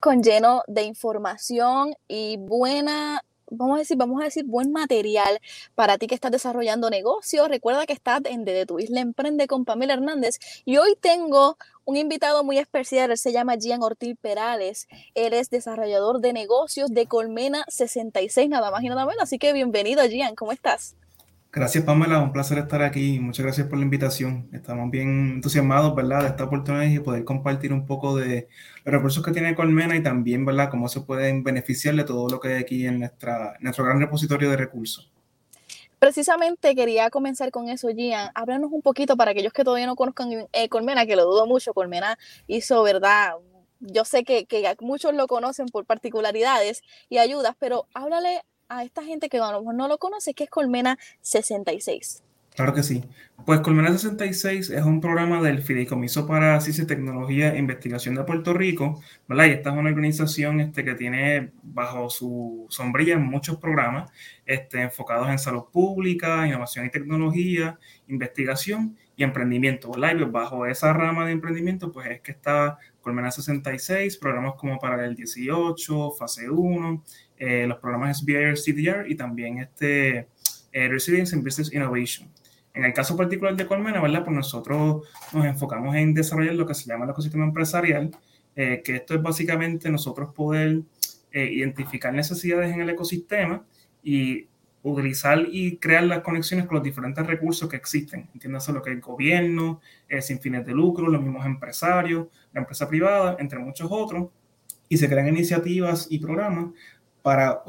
Con 0.00 0.22
lleno 0.22 0.62
de 0.68 0.82
información 0.82 1.92
y 2.06 2.36
buena, 2.36 3.24
vamos 3.50 3.74
a 3.74 3.78
decir, 3.80 3.96
vamos 3.96 4.20
a 4.20 4.26
decir 4.26 4.44
buen 4.44 4.70
material 4.70 5.40
para 5.74 5.98
ti 5.98 6.06
que 6.06 6.14
estás 6.14 6.30
desarrollando 6.30 6.88
negocios. 6.88 7.48
Recuerda 7.48 7.84
que 7.84 7.94
estás 7.94 8.20
en 8.26 8.44
Desde 8.44 8.64
tu 8.64 8.78
Isla 8.78 9.00
Emprende 9.00 9.48
con 9.48 9.64
Pamela 9.64 9.94
Hernández 9.94 10.38
y 10.64 10.76
hoy 10.76 10.94
tengo 11.00 11.58
un 11.84 11.96
invitado 11.96 12.44
muy 12.44 12.58
especial, 12.58 13.18
se 13.18 13.32
llama 13.32 13.56
Gian 13.58 13.82
Ortiz 13.82 14.16
Perales, 14.20 14.86
él 15.16 15.32
es 15.32 15.50
desarrollador 15.50 16.20
de 16.20 16.32
negocios 16.32 16.90
de 16.92 17.06
Colmena 17.06 17.64
66, 17.66 18.48
nada 18.48 18.70
más 18.70 18.84
y 18.84 18.88
nada 18.88 19.04
menos, 19.04 19.24
así 19.24 19.38
que 19.40 19.52
bienvenido 19.52 20.04
Gian, 20.04 20.36
¿cómo 20.36 20.52
estás? 20.52 20.94
Gracias, 21.58 21.82
Pamela. 21.82 22.20
Un 22.20 22.32
placer 22.32 22.56
estar 22.58 22.82
aquí. 22.82 23.18
Muchas 23.18 23.44
gracias 23.44 23.66
por 23.66 23.78
la 23.78 23.84
invitación. 23.84 24.48
Estamos 24.52 24.92
bien 24.92 25.32
entusiasmados, 25.34 25.92
¿verdad?, 25.92 26.22
de 26.22 26.28
esta 26.28 26.44
oportunidad 26.44 26.84
y 26.84 27.00
poder 27.00 27.24
compartir 27.24 27.72
un 27.72 27.84
poco 27.84 28.14
de 28.14 28.46
los 28.84 28.94
recursos 28.94 29.24
que 29.24 29.32
tiene 29.32 29.56
Colmena 29.56 29.96
y 29.96 30.00
también, 30.00 30.44
¿verdad?, 30.44 30.70
cómo 30.70 30.88
se 30.88 31.00
pueden 31.00 31.42
beneficiar 31.42 31.96
de 31.96 32.04
todo 32.04 32.28
lo 32.28 32.38
que 32.38 32.54
hay 32.54 32.62
aquí 32.62 32.86
en 32.86 33.00
nuestra, 33.00 33.56
nuestro 33.58 33.84
gran 33.84 33.98
repositorio 33.98 34.50
de 34.50 34.56
recursos. 34.56 35.10
Precisamente 35.98 36.76
quería 36.76 37.10
comenzar 37.10 37.50
con 37.50 37.68
eso, 37.68 37.88
Gian. 37.88 38.30
Háblanos 38.36 38.70
un 38.70 38.80
poquito 38.80 39.16
para 39.16 39.32
aquellos 39.32 39.52
que 39.52 39.64
todavía 39.64 39.86
no 39.86 39.96
conozcan 39.96 40.30
eh, 40.52 40.68
Colmena, 40.68 41.06
que 41.06 41.16
lo 41.16 41.24
dudo 41.24 41.44
mucho. 41.48 41.74
Colmena 41.74 42.16
hizo, 42.46 42.84
¿verdad? 42.84 43.32
Yo 43.80 44.04
sé 44.04 44.22
que, 44.22 44.46
que 44.46 44.76
muchos 44.80 45.12
lo 45.12 45.26
conocen 45.26 45.66
por 45.66 45.86
particularidades 45.86 46.82
y 47.08 47.18
ayudas, 47.18 47.56
pero 47.58 47.88
háblale 47.94 48.42
a 48.68 48.84
esta 48.84 49.02
gente 49.02 49.28
que 49.28 49.38
a 49.38 49.52
lo 49.52 49.60
mejor 49.60 49.74
no 49.74 49.88
lo 49.88 49.98
conoce, 49.98 50.34
que 50.34 50.44
es 50.44 50.50
Colmena 50.50 50.98
66. 51.20 52.22
Claro 52.58 52.74
que 52.74 52.82
sí. 52.82 53.04
Pues 53.46 53.60
Colmena 53.60 53.92
66 53.92 54.70
es 54.70 54.82
un 54.82 55.00
programa 55.00 55.40
del 55.40 55.62
Fideicomiso 55.62 56.26
para 56.26 56.60
Ciencia, 56.60 56.88
Tecnología 56.88 57.54
e 57.54 57.58
Investigación 57.58 58.16
de 58.16 58.24
Puerto 58.24 58.52
Rico, 58.52 59.00
¿verdad? 59.28 59.44
Y 59.44 59.50
esta 59.50 59.70
es 59.70 59.76
una 59.76 59.88
organización 59.88 60.60
este, 60.60 60.84
que 60.84 60.96
tiene 60.96 61.52
bajo 61.62 62.10
su 62.10 62.66
sombrilla 62.68 63.16
muchos 63.16 63.58
programas 63.58 64.10
este, 64.44 64.82
enfocados 64.82 65.28
en 65.28 65.38
salud 65.38 65.66
pública, 65.72 66.48
innovación 66.48 66.86
y 66.86 66.90
tecnología, 66.90 67.78
investigación 68.08 68.96
y 69.16 69.22
emprendimiento, 69.22 69.92
¿verdad? 69.92 70.16
Pues, 70.18 70.32
bajo 70.32 70.66
esa 70.66 70.92
rama 70.92 71.26
de 71.26 71.32
emprendimiento, 71.32 71.92
pues 71.92 72.10
es 72.10 72.20
que 72.22 72.32
está 72.32 72.78
Colmena 73.08 73.30
66, 73.30 74.18
programas 74.18 74.52
como 74.56 74.78
para 74.78 75.02
el 75.06 75.14
18, 75.14 76.10
fase 76.10 76.50
1, 76.50 77.04
eh, 77.38 77.64
los 77.66 77.78
programas 77.78 78.18
SBIR, 78.18 78.54
CDR 78.58 79.10
y 79.10 79.14
también 79.14 79.60
este 79.60 80.28
eh, 80.72 80.88
Resilience 80.88 81.34
in 81.34 81.42
Business 81.42 81.72
Innovation. 81.72 82.30
En 82.74 82.84
el 82.84 82.92
caso 82.92 83.16
particular 83.16 83.56
de 83.56 83.66
Colmena, 83.66 84.02
¿verdad? 84.02 84.24
Pues 84.24 84.36
nosotros 84.36 85.08
nos 85.32 85.46
enfocamos 85.46 85.96
en 85.96 86.12
desarrollar 86.12 86.54
lo 86.54 86.66
que 86.66 86.74
se 86.74 86.84
llama 86.84 87.06
el 87.06 87.12
ecosistema 87.12 87.44
empresarial, 87.44 88.10
eh, 88.54 88.82
que 88.84 88.96
esto 88.96 89.14
es 89.14 89.22
básicamente 89.22 89.88
nosotros 89.88 90.34
poder 90.34 90.82
identificar 91.32 92.12
necesidades 92.12 92.74
en 92.74 92.80
el 92.80 92.90
ecosistema 92.90 93.64
y 94.02 94.48
utilizar 94.82 95.46
y 95.50 95.76
crear 95.76 96.04
las 96.04 96.20
conexiones 96.20 96.66
con 96.66 96.76
los 96.76 96.84
diferentes 96.84 97.26
recursos 97.26 97.68
que 97.68 97.76
existen. 97.76 98.28
Entiéndase 98.32 98.72
lo 98.72 98.82
que 98.82 98.90
es 98.90 98.96
el 98.96 99.02
gobierno, 99.02 99.80
sin 100.20 100.40
fines 100.40 100.64
de 100.64 100.72
lucro, 100.72 101.08
los 101.08 101.22
mismos 101.22 101.44
empresarios, 101.44 102.28
la 102.52 102.60
empresa 102.60 102.88
privada, 102.88 103.36
entre 103.38 103.58
muchos 103.58 103.88
otros, 103.90 104.28
y 104.88 104.96
se 104.96 105.08
crean 105.08 105.28
iniciativas 105.28 106.06
y 106.10 106.18
programas 106.18 106.70
para, 107.22 107.62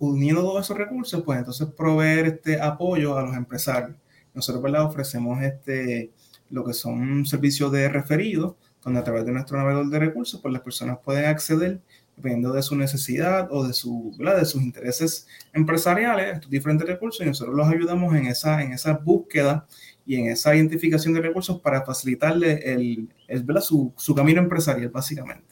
uniendo 0.00 0.42
todos 0.42 0.66
esos 0.66 0.76
recursos, 0.76 1.22
pues 1.22 1.38
entonces 1.38 1.68
proveer 1.68 2.26
este 2.26 2.60
apoyo 2.60 3.16
a 3.16 3.22
los 3.22 3.34
empresarios. 3.34 3.96
Nosotros, 4.34 4.62
¿verdad? 4.62 4.84
Ofrecemos 4.84 5.42
este, 5.42 6.10
lo 6.50 6.64
que 6.64 6.74
son 6.74 7.24
servicios 7.24 7.72
de 7.72 7.88
referido, 7.88 8.58
donde 8.82 9.00
a 9.00 9.04
través 9.04 9.24
de 9.24 9.32
nuestro 9.32 9.56
navegador 9.56 9.88
de 9.88 9.98
recursos, 9.98 10.40
pues 10.40 10.52
las 10.52 10.62
personas 10.62 10.98
pueden 11.02 11.24
acceder, 11.26 11.80
dependiendo 12.20 12.52
de 12.52 12.62
su 12.62 12.76
necesidad 12.76 13.48
o 13.50 13.66
de, 13.66 13.72
su, 13.72 14.14
de 14.18 14.44
sus 14.44 14.62
intereses 14.62 15.26
empresariales, 15.52 16.34
estos 16.34 16.50
diferentes 16.50 16.86
recursos, 16.86 17.24
y 17.24 17.28
nosotros 17.28 17.56
los 17.56 17.66
ayudamos 17.66 18.14
en 18.14 18.26
esa, 18.26 18.62
en 18.62 18.72
esa 18.72 18.92
búsqueda 18.92 19.66
y 20.04 20.16
en 20.16 20.26
esa 20.26 20.54
identificación 20.54 21.14
de 21.14 21.22
recursos 21.22 21.60
para 21.60 21.84
facilitarle 21.84 22.72
el, 22.72 23.08
el 23.26 23.62
su, 23.62 23.92
su 23.96 24.14
camino 24.14 24.40
empresarial, 24.40 24.90
básicamente 24.90 25.49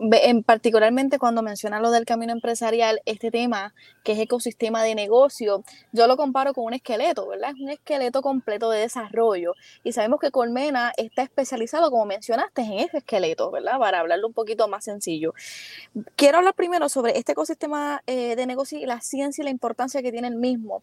en 0.00 0.42
particularmente 0.42 1.18
cuando 1.18 1.42
menciona 1.42 1.80
lo 1.80 1.90
del 1.90 2.04
camino 2.04 2.32
empresarial, 2.32 3.00
este 3.04 3.30
tema 3.30 3.74
que 4.02 4.12
es 4.12 4.18
ecosistema 4.18 4.82
de 4.82 4.94
negocio, 4.94 5.64
yo 5.92 6.06
lo 6.06 6.16
comparo 6.16 6.52
con 6.54 6.64
un 6.64 6.74
esqueleto, 6.74 7.28
¿verdad? 7.28 7.50
Es 7.54 7.60
un 7.60 7.70
esqueleto 7.70 8.22
completo 8.22 8.70
de 8.70 8.80
desarrollo 8.80 9.54
y 9.82 9.92
sabemos 9.92 10.20
que 10.20 10.30
Colmena 10.30 10.92
está 10.96 11.22
especializado, 11.22 11.90
como 11.90 12.06
mencionaste, 12.06 12.62
en 12.62 12.72
ese 12.80 12.98
esqueleto, 12.98 13.50
¿verdad? 13.50 13.78
Para 13.78 14.00
hablarlo 14.00 14.26
un 14.26 14.34
poquito 14.34 14.68
más 14.68 14.84
sencillo. 14.84 15.34
Quiero 16.16 16.38
hablar 16.38 16.54
primero 16.54 16.88
sobre 16.88 17.18
este 17.18 17.32
ecosistema 17.32 18.02
eh, 18.06 18.36
de 18.36 18.46
negocio 18.46 18.78
y 18.78 18.86
la 18.86 19.00
ciencia 19.00 19.42
y 19.42 19.44
la 19.44 19.50
importancia 19.50 20.02
que 20.02 20.12
tiene 20.12 20.28
el 20.28 20.36
mismo. 20.36 20.82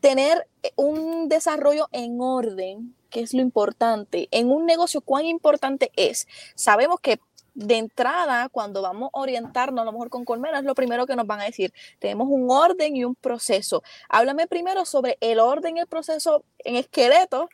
Tener 0.00 0.46
eh, 0.62 0.72
un 0.76 1.28
desarrollo 1.28 1.88
en 1.92 2.20
orden, 2.20 2.94
que 3.10 3.20
es 3.20 3.34
lo 3.34 3.42
importante. 3.42 4.28
En 4.30 4.50
un 4.50 4.64
negocio, 4.64 5.00
¿cuán 5.00 5.26
importante 5.26 5.90
es? 5.96 6.26
Sabemos 6.54 7.00
que 7.00 7.20
de 7.60 7.76
entrada, 7.76 8.48
cuando 8.48 8.80
vamos 8.82 9.10
a 9.12 9.20
orientarnos, 9.20 9.82
a 9.82 9.84
lo 9.84 9.92
mejor 9.92 10.08
con 10.08 10.24
Colmena, 10.24 10.58
es 10.58 10.64
lo 10.64 10.74
primero 10.74 11.06
que 11.06 11.14
nos 11.14 11.26
van 11.26 11.40
a 11.40 11.44
decir. 11.44 11.72
Tenemos 11.98 12.28
un 12.30 12.50
orden 12.50 12.96
y 12.96 13.04
un 13.04 13.14
proceso. 13.14 13.82
Háblame 14.08 14.46
primero 14.46 14.84
sobre 14.84 15.18
el 15.20 15.38
orden 15.38 15.76
y 15.76 15.80
el 15.80 15.86
proceso 15.86 16.44
en 16.58 16.76
esqueleto 16.76 17.48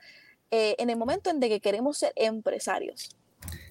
eh, 0.50 0.76
en 0.78 0.90
el 0.90 0.96
momento 0.96 1.30
en 1.30 1.40
que 1.40 1.60
queremos 1.60 1.98
ser 1.98 2.12
empresarios. 2.14 3.16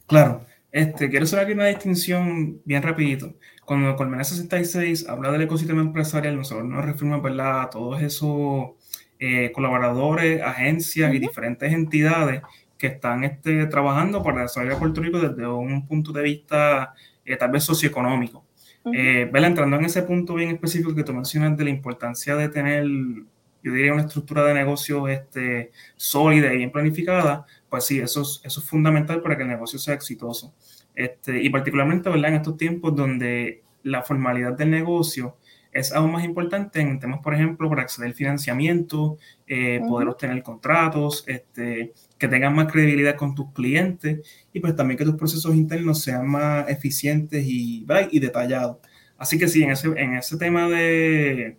Claro, 0.07 0.45
este, 0.71 1.09
quiero 1.09 1.23
hacer 1.23 1.39
aquí 1.39 1.53
una 1.53 1.67
distinción 1.67 2.61
bien 2.65 2.83
rapidito. 2.83 3.33
Cuando 3.65 3.95
Colmena 3.95 4.23
66 4.23 5.07
habla 5.07 5.31
del 5.31 5.43
ecosistema 5.43 5.81
empresarial, 5.81 6.35
nosotros 6.35 6.67
nos 6.67 6.85
referimos 6.85 7.21
a 7.39 7.69
todos 7.71 8.01
esos 8.01 8.71
eh, 9.19 9.51
colaboradores, 9.53 10.41
agencias 10.41 11.13
y 11.13 11.19
diferentes 11.19 11.71
entidades 11.71 12.41
que 12.85 12.93
están 12.93 13.23
este, 13.23 13.65
trabajando 13.65 14.21
para 14.21 14.43
desarrollar 14.43 14.77
Puerto 14.77 15.01
Rico 15.01 15.19
desde 15.19 15.47
un 15.47 15.87
punto 15.87 16.11
de 16.11 16.21
vista 16.21 16.93
eh, 17.25 17.35
tal 17.35 17.51
vez 17.51 17.63
socioeconómico. 17.63 18.45
Eh, 18.93 19.27
entrando 19.33 19.77
en 19.77 19.85
ese 19.85 20.03
punto 20.03 20.35
bien 20.35 20.51
específico 20.51 20.93
que 20.93 21.03
tú 21.03 21.11
mencionas 21.11 21.57
de 21.57 21.63
la 21.63 21.71
importancia 21.71 22.35
de 22.35 22.49
tener, 22.49 22.85
yo 22.85 23.73
diría, 23.73 23.93
una 23.93 24.03
estructura 24.03 24.43
de 24.43 24.53
negocio 24.53 25.07
este, 25.07 25.71
sólida 25.95 26.53
y 26.53 26.57
bien 26.57 26.71
planificada, 26.71 27.47
pues 27.67 27.85
sí, 27.87 27.99
eso 27.99 28.21
es, 28.21 28.41
eso 28.43 28.59
es 28.59 28.69
fundamental 28.69 29.23
para 29.23 29.35
que 29.35 29.41
el 29.41 29.49
negocio 29.49 29.79
sea 29.79 29.95
exitoso. 29.95 30.53
Este, 30.93 31.41
y 31.41 31.49
particularmente 31.49 32.07
¿verdad? 32.11 32.29
en 32.29 32.35
estos 32.35 32.57
tiempos 32.57 32.95
donde 32.95 33.63
la 33.81 34.03
formalidad 34.03 34.53
del 34.53 34.69
negocio 34.69 35.37
es 35.75 35.91
aún 35.91 36.13
más 36.13 36.23
importante 36.23 36.79
en 36.79 36.99
temas, 37.01 37.19
por 37.19 37.33
ejemplo, 37.33 37.67
para 37.69 37.81
acceder 37.81 38.07
al 38.07 38.15
financiamiento, 38.15 39.17
eh, 39.45 39.81
poder 39.85 40.07
obtener 40.07 40.41
contratos, 40.41 41.25
este, 41.27 41.91
que 42.17 42.29
tengan 42.29 42.55
más 42.55 42.71
credibilidad 42.71 43.17
con 43.17 43.35
tus 43.35 43.51
clientes 43.51 44.21
y 44.53 44.61
pues 44.61 44.73
también 44.73 44.97
que 44.97 45.03
tus 45.03 45.17
procesos 45.17 45.53
internos 45.53 46.01
sean 46.01 46.29
más 46.29 46.69
eficientes 46.69 47.45
y, 47.45 47.85
y 48.09 48.19
detallados. 48.19 48.77
Así 49.17 49.37
que 49.37 49.49
sí, 49.49 49.63
en 49.63 49.71
ese, 49.71 49.89
en 49.97 50.13
ese 50.13 50.37
tema 50.37 50.69
de 50.69 51.57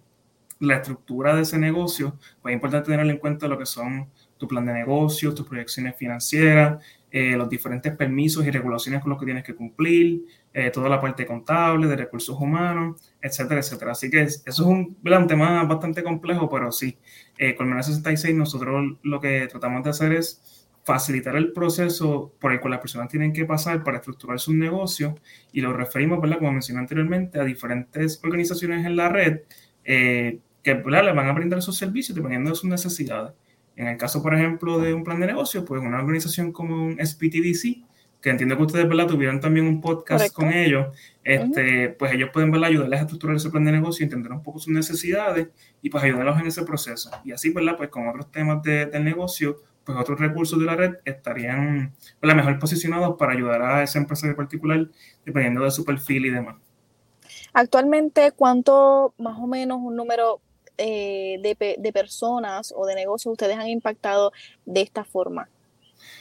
la 0.60 0.76
estructura 0.76 1.37
de 1.37 1.43
ese 1.43 1.59
negocio, 1.59 2.19
pues 2.41 2.53
es 2.53 2.56
importante 2.56 2.91
tener 2.91 3.06
en 3.06 3.19
cuenta 3.19 3.49
lo 3.49 3.59
que 3.59 3.66
son 3.66 4.09
tu 4.37 4.47
plan 4.49 4.65
de 4.67 4.73
negocio, 4.73 5.35
tus 5.35 5.47
proyecciones 5.47 5.97
financieras, 5.97 6.83
eh, 7.11 7.37
los 7.37 7.49
diferentes 7.49 7.95
permisos 7.97 8.47
y 8.47 8.50
regulaciones 8.50 9.00
con 9.00 9.11
los 9.11 9.19
que 9.19 9.25
tienes 9.25 9.44
que 9.44 9.55
cumplir, 9.55 10.27
eh, 10.53 10.71
toda 10.71 10.88
la 10.88 11.00
parte 11.00 11.25
contable, 11.25 11.87
de 11.87 11.97
recursos 11.97 12.38
humanos, 12.38 13.00
etcétera, 13.21 13.61
etcétera. 13.61 13.93
Así 13.93 14.11
que 14.11 14.23
eso 14.23 14.43
es 14.47 14.59
un, 14.61 14.97
un, 15.03 15.27
tema 15.27 15.65
bastante 15.65 16.03
complejo, 16.03 16.49
pero 16.50 16.73
sí, 16.73 16.99
eh, 17.38 17.55
con 17.55 17.73
el 17.73 17.83
66 17.83 18.35
nosotros 18.35 18.99
lo 19.03 19.21
que 19.21 19.47
tratamos 19.49 19.83
de 19.85 19.91
hacer 19.91 20.12
es 20.12 20.67
facilitar 20.87 21.35
el 21.35 21.53
proceso 21.53 22.32
por 22.41 22.53
el 22.53 22.61
cual 22.61 22.71
las 22.71 22.81
personas 22.81 23.09
tienen 23.09 23.32
que 23.32 23.44
pasar 23.44 23.82
para 23.82 23.97
estructurar 23.97 24.39
su 24.39 24.55
negocio 24.55 25.17
y 25.53 25.61
lo 25.61 25.73
referimos, 25.73 26.21
¿verdad? 26.21 26.39
como 26.39 26.53
mencioné 26.53 26.81
anteriormente, 26.81 27.41
a 27.41 27.44
diferentes 27.44 28.21
organizaciones 28.23 28.87
en 28.87 28.94
la 28.94 29.09
red 29.09 29.41
eh, 29.85 30.39
que 30.62 30.75
¿verdad? 30.75 31.06
les 31.06 31.17
van 31.17 31.29
a 31.29 31.32
brindar 31.32 31.61
sus 31.61 31.77
servicios 31.77 32.15
dependiendo 32.15 32.50
de 32.50 32.56
sus 32.56 32.71
necesidades. 32.71 33.32
En 33.76 33.87
el 33.88 33.99
caso, 33.99 34.23
por 34.23 34.34
ejemplo, 34.34 34.78
de 34.78 34.94
un 34.94 35.05
plan 35.05 35.20
de 35.20 35.26
negocio, 35.26 35.64
pues 35.64 35.82
una 35.82 35.99
organización 35.99 36.50
como 36.50 36.87
un 36.87 36.99
SPTDC, 36.99 37.84
que 38.20 38.31
entiendo 38.31 38.56
que 38.56 38.62
ustedes 38.62 38.88
¿verdad? 38.88 39.06
tuvieron 39.06 39.40
también 39.40 39.67
un 39.67 39.81
podcast 39.81 40.32
con 40.32 40.52
ellos, 40.52 40.88
este, 41.23 41.90
pues 41.90 42.12
ellos 42.12 42.31
pueden 42.32 42.50
¿verdad? 42.50 42.70
ayudarles 42.70 43.00
a 43.00 43.02
estructurar 43.02 43.37
ese 43.37 43.50
plan 43.50 43.64
de 43.64 43.73
negocio, 43.73 44.05
entender 44.05 44.32
un 44.32 44.43
poco 44.43 44.58
sus 44.58 44.73
necesidades 44.73 45.49
y 45.82 45.90
pues 45.90 46.02
ayudarlos 46.02 46.40
en 46.40 46.46
ese 46.46 46.62
proceso. 46.62 47.11
Y 47.25 47.32
así, 47.32 47.50
¿verdad? 47.50 47.76
Pues 47.76 47.90
con 47.90 48.08
otros 48.08 48.32
temas 48.32 48.62
de, 48.62 48.87
del 48.87 49.05
negocio, 49.05 49.58
pues 49.84 49.96
otros 49.99 50.19
recursos 50.19 50.58
de 50.58 50.64
la 50.64 50.75
red 50.75 50.94
estarían 51.05 51.94
la 52.20 52.34
mejor 52.34 52.58
posicionados 52.58 53.17
para 53.17 53.32
ayudar 53.32 53.62
a 53.62 53.82
esa 53.82 53.99
empresa 53.99 54.26
en 54.26 54.34
particular, 54.34 54.88
dependiendo 55.25 55.62
de 55.62 55.70
su 55.70 55.84
perfil 55.84 56.26
y 56.26 56.31
demás. 56.31 56.56
Actualmente, 57.52 58.32
¿cuánto 58.32 59.14
más 59.19 59.38
o 59.38 59.46
menos 59.46 59.79
un 59.81 59.94
número 59.94 60.40
eh, 60.78 61.38
de, 61.43 61.76
de 61.78 61.93
personas 61.93 62.73
o 62.76 62.87
de 62.87 62.94
negocios 62.94 63.32
ustedes 63.32 63.56
han 63.56 63.69
impactado 63.69 64.32
de 64.64 64.82
esta 64.82 65.05
forma? 65.05 65.49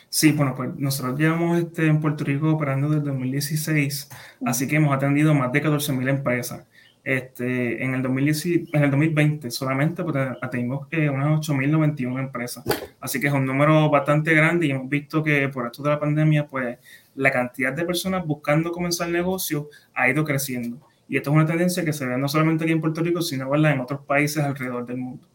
Sí, 0.09 0.31
bueno, 0.31 0.55
pues 0.55 0.69
nosotros 0.77 1.19
llevamos 1.19 1.59
este, 1.59 1.87
en 1.87 1.99
Puerto 1.99 2.23
Rico 2.23 2.51
operando 2.51 2.89
desde 2.89 3.05
2016, 3.05 4.09
así 4.45 4.67
que 4.67 4.77
hemos 4.77 4.95
atendido 4.95 5.33
más 5.33 5.51
de 5.51 5.61
14.000 5.61 6.09
empresas. 6.09 6.65
Este, 7.03 7.83
en, 7.83 7.93
el 7.93 8.01
2020, 8.01 8.75
en 8.75 8.83
el 8.83 8.89
2020 8.89 9.51
solamente 9.51 10.03
pues, 10.03 10.15
atendimos 10.41 10.87
que 10.87 11.07
unas 11.07 11.39
8.091 11.39 12.19
empresas, 12.19 12.63
así 12.99 13.19
que 13.19 13.27
es 13.27 13.33
un 13.33 13.45
número 13.45 13.91
bastante 13.91 14.33
grande 14.33 14.65
y 14.65 14.71
hemos 14.71 14.89
visto 14.89 15.23
que 15.23 15.47
por 15.49 15.67
esto 15.67 15.83
de 15.83 15.89
la 15.89 15.99
pandemia, 15.99 16.47
pues 16.47 16.79
la 17.13 17.31
cantidad 17.31 17.73
de 17.73 17.85
personas 17.85 18.25
buscando 18.25 18.71
comenzar 18.71 19.07
el 19.07 19.13
negocio 19.13 19.69
ha 19.93 20.09
ido 20.09 20.23
creciendo. 20.23 20.79
Y 21.07 21.17
esto 21.17 21.29
es 21.29 21.35
una 21.35 21.45
tendencia 21.45 21.85
que 21.85 21.93
se 21.93 22.05
ve 22.05 22.17
no 22.17 22.27
solamente 22.27 22.63
aquí 22.63 22.73
en 22.73 22.81
Puerto 22.81 23.01
Rico, 23.01 23.21
sino 23.21 23.53
en 23.53 23.79
otros 23.79 24.01
países 24.01 24.43
alrededor 24.43 24.85
del 24.85 24.97
mundo. 24.97 25.27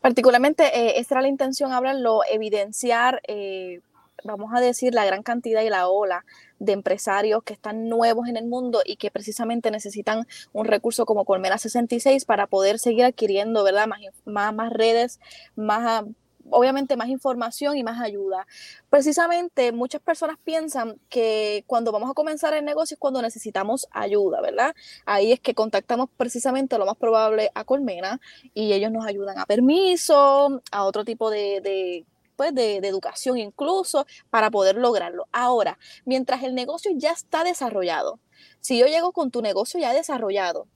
Particularmente, 0.00 0.64
eh, 0.64 0.98
esta 0.98 1.16
era 1.16 1.22
la 1.22 1.28
intención, 1.28 1.72
hablarlo, 1.72 2.20
evidenciar, 2.30 3.20
eh, 3.28 3.80
vamos 4.24 4.52
a 4.54 4.60
decir, 4.60 4.94
la 4.94 5.04
gran 5.04 5.22
cantidad 5.22 5.62
y 5.62 5.68
la 5.68 5.88
ola 5.88 6.24
de 6.58 6.72
empresarios 6.72 7.42
que 7.42 7.52
están 7.52 7.88
nuevos 7.88 8.28
en 8.28 8.36
el 8.36 8.46
mundo 8.46 8.80
y 8.84 8.96
que 8.96 9.10
precisamente 9.10 9.70
necesitan 9.70 10.26
un 10.52 10.64
recurso 10.64 11.04
como 11.04 11.24
Colmena 11.24 11.58
66 11.58 12.24
para 12.24 12.46
poder 12.46 12.78
seguir 12.78 13.04
adquiriendo, 13.04 13.62
¿verdad? 13.62 13.86
Más, 13.86 14.00
más, 14.24 14.54
más 14.54 14.72
redes, 14.72 15.20
más 15.54 16.04
obviamente 16.50 16.96
más 16.96 17.08
información 17.08 17.76
y 17.76 17.82
más 17.82 18.00
ayuda. 18.00 18.46
Precisamente 18.90 19.72
muchas 19.72 20.00
personas 20.00 20.38
piensan 20.42 20.98
que 21.08 21.64
cuando 21.66 21.92
vamos 21.92 22.10
a 22.10 22.14
comenzar 22.14 22.54
el 22.54 22.64
negocio 22.64 22.94
es 22.94 23.00
cuando 23.00 23.22
necesitamos 23.22 23.86
ayuda, 23.90 24.40
¿verdad? 24.40 24.74
Ahí 25.04 25.32
es 25.32 25.40
que 25.40 25.54
contactamos 25.54 26.08
precisamente 26.16 26.78
lo 26.78 26.86
más 26.86 26.96
probable 26.96 27.50
a 27.54 27.64
Colmena 27.64 28.20
y 28.54 28.72
ellos 28.72 28.90
nos 28.90 29.06
ayudan 29.06 29.38
a 29.38 29.46
permiso, 29.46 30.62
a 30.70 30.84
otro 30.84 31.04
tipo 31.04 31.30
de, 31.30 32.04
pues 32.36 32.54
de, 32.54 32.80
de, 32.80 32.88
educación 32.88 33.38
incluso, 33.38 34.06
para 34.30 34.50
poder 34.50 34.76
lograrlo. 34.76 35.26
Ahora, 35.32 35.78
mientras 36.04 36.42
el 36.42 36.54
negocio 36.54 36.90
ya 36.94 37.12
está 37.12 37.44
desarrollado, 37.44 38.20
si 38.60 38.78
yo 38.78 38.86
llego 38.86 39.12
con 39.12 39.30
tu 39.30 39.42
negocio 39.42 39.80
ya 39.80 39.92
desarrollado, 39.92 40.66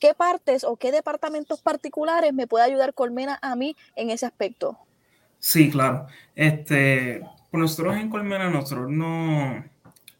¿Qué 0.00 0.14
partes 0.14 0.64
o 0.64 0.76
qué 0.76 0.92
departamentos 0.92 1.62
particulares 1.62 2.32
me 2.32 2.46
puede 2.46 2.64
ayudar 2.64 2.94
Colmena 2.94 3.38
a 3.42 3.56
mí 3.56 3.76
en 3.96 4.10
ese 4.10 4.26
aspecto? 4.26 4.78
Sí, 5.38 5.70
claro. 5.70 6.06
Este, 6.34 7.20
pues 7.50 7.60
nosotros 7.60 7.96
en 7.96 8.10
Colmena, 8.10 8.50
nosotros 8.50 8.90
no, 8.90 9.64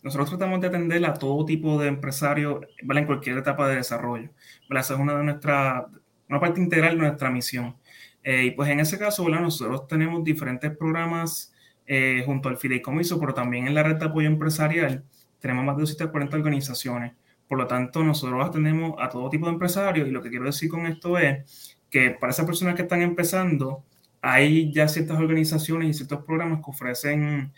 nosotros 0.02 0.28
tratamos 0.28 0.60
de 0.60 0.66
atender 0.66 1.04
a 1.06 1.14
todo 1.14 1.44
tipo 1.46 1.78
de 1.80 1.88
empresarios, 1.88 2.66
¿vale? 2.82 3.00
En 3.00 3.06
cualquier 3.06 3.38
etapa 3.38 3.66
de 3.68 3.76
desarrollo. 3.76 4.28
Esa 4.68 4.94
es 4.94 5.00
una 5.00 5.16
de 5.16 5.24
nuestras, 5.24 5.84
una 6.28 6.40
parte 6.40 6.60
integral 6.60 6.96
de 6.96 7.02
nuestra 7.08 7.30
misión. 7.30 7.74
Eh, 8.22 8.44
y 8.44 8.50
pues 8.50 8.68
en 8.68 8.80
ese 8.80 8.98
caso, 8.98 9.24
¿verdad? 9.24 9.40
Nosotros 9.40 9.86
tenemos 9.86 10.22
diferentes 10.22 10.76
programas 10.76 11.54
eh, 11.86 12.22
junto 12.26 12.50
al 12.50 12.58
Fideicomiso, 12.58 13.18
pero 13.18 13.32
también 13.32 13.66
en 13.66 13.74
la 13.74 13.82
red 13.82 13.96
de 13.96 14.04
apoyo 14.04 14.26
empresarial 14.26 15.04
tenemos 15.40 15.64
más 15.64 15.76
de 15.76 15.82
240 15.82 16.36
organizaciones. 16.36 17.12
Por 17.54 17.60
lo 17.60 17.68
tanto, 17.68 18.02
nosotros 18.02 18.44
atendemos 18.44 18.96
a 18.98 19.08
todo 19.08 19.30
tipo 19.30 19.46
de 19.46 19.52
empresarios 19.52 20.08
y 20.08 20.10
lo 20.10 20.20
que 20.20 20.28
quiero 20.28 20.44
decir 20.44 20.68
con 20.68 20.86
esto 20.86 21.16
es 21.18 21.78
que 21.88 22.10
para 22.10 22.32
esas 22.32 22.46
personas 22.46 22.74
que 22.74 22.82
están 22.82 23.00
empezando, 23.00 23.84
hay 24.20 24.72
ya 24.72 24.88
ciertas 24.88 25.20
organizaciones 25.20 25.88
y 25.88 25.94
ciertos 25.94 26.24
programas 26.24 26.58
que 26.58 26.70
ofrecen 26.72 27.52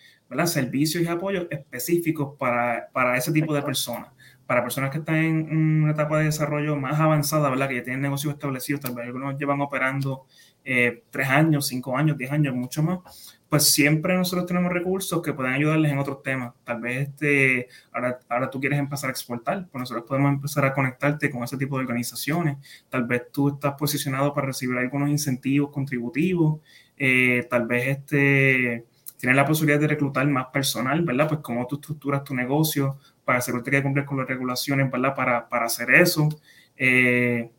servicios 0.45 1.03
y 1.03 1.07
apoyos 1.07 1.47
específicos 1.49 2.37
para, 2.39 2.91
para 2.93 3.17
ese 3.17 3.33
tipo 3.33 3.55
de 3.55 3.63
personas. 3.63 4.11
Para 4.47 4.63
personas 4.63 4.91
que 4.91 4.99
están 4.99 5.17
en 5.17 5.85
una 5.85 5.93
etapa 5.93 6.19
de 6.19 6.27
desarrollo 6.27 6.77
más 6.77 7.01
avanzada, 7.01 7.49
¿verdad? 7.49 7.67
que 7.67 7.77
ya 7.77 7.83
tienen 7.83 8.03
negocios 8.03 8.35
establecidos, 8.35 8.83
tal 8.83 8.95
vez 8.95 9.07
algunos 9.07 9.39
llevan 9.39 9.63
operando 9.63 10.27
eh, 10.63 11.05
tres 11.09 11.29
años, 11.31 11.69
cinco 11.69 11.97
años, 11.97 12.19
diez 12.19 12.31
años, 12.31 12.55
mucho 12.55 12.83
más, 12.83 13.36
pues 13.49 13.73
siempre 13.73 14.17
nosotros 14.17 14.47
tenemos 14.47 14.73
recursos 14.73 15.23
que 15.23 15.33
pueden 15.33 15.53
ayudarles 15.53 15.93
en 15.93 15.99
otros 15.99 16.23
temas. 16.23 16.53
Tal 16.65 16.81
vez 16.81 17.09
este, 17.09 17.69
ahora, 17.93 18.19
ahora 18.29 18.51
tú 18.51 18.59
quieres 18.61 18.79
empezar 18.79 19.09
a 19.09 19.13
exportar, 19.13 19.69
pues 19.71 19.81
nosotros 19.81 20.05
podemos 20.07 20.33
empezar 20.33 20.65
a 20.65 20.75
conectarte 20.75 21.31
con 21.31 21.45
ese 21.45 21.57
tipo 21.57 21.77
de 21.77 21.85
organizaciones. 21.85 22.59
Tal 22.89 23.05
vez 23.05 23.31
tú 23.33 23.51
estás 23.51 23.75
posicionado 23.75 24.35
para 24.35 24.49
recibir 24.49 24.77
algunos 24.77 25.11
incentivos 25.11 25.71
contributivos, 25.71 26.61
eh, 26.97 27.47
tal 27.49 27.67
vez 27.67 27.99
este, 27.99 28.85
tienes 29.19 29.37
la 29.37 29.47
posibilidad 29.47 29.81
de 29.81 29.89
reclutar 29.89 30.27
más 30.27 30.47
personal, 30.47 31.03
¿verdad? 31.03 31.29
Pues 31.29 31.41
cómo 31.41 31.67
tú 31.67 31.77
estructuras 31.77 32.25
tu 32.25 32.35
negocio 32.35 32.99
para 33.25 33.39
asegurarte 33.39 33.71
que 33.71 33.83
cumples 33.83 34.07
con 34.07 34.19
las 34.19 34.27
regulaciones, 34.27 34.91
¿verdad? 34.91 35.15
Para, 35.15 35.49
para 35.49 35.67
hacer 35.67 35.91
eso. 35.91 36.29
Eh, 36.77 37.51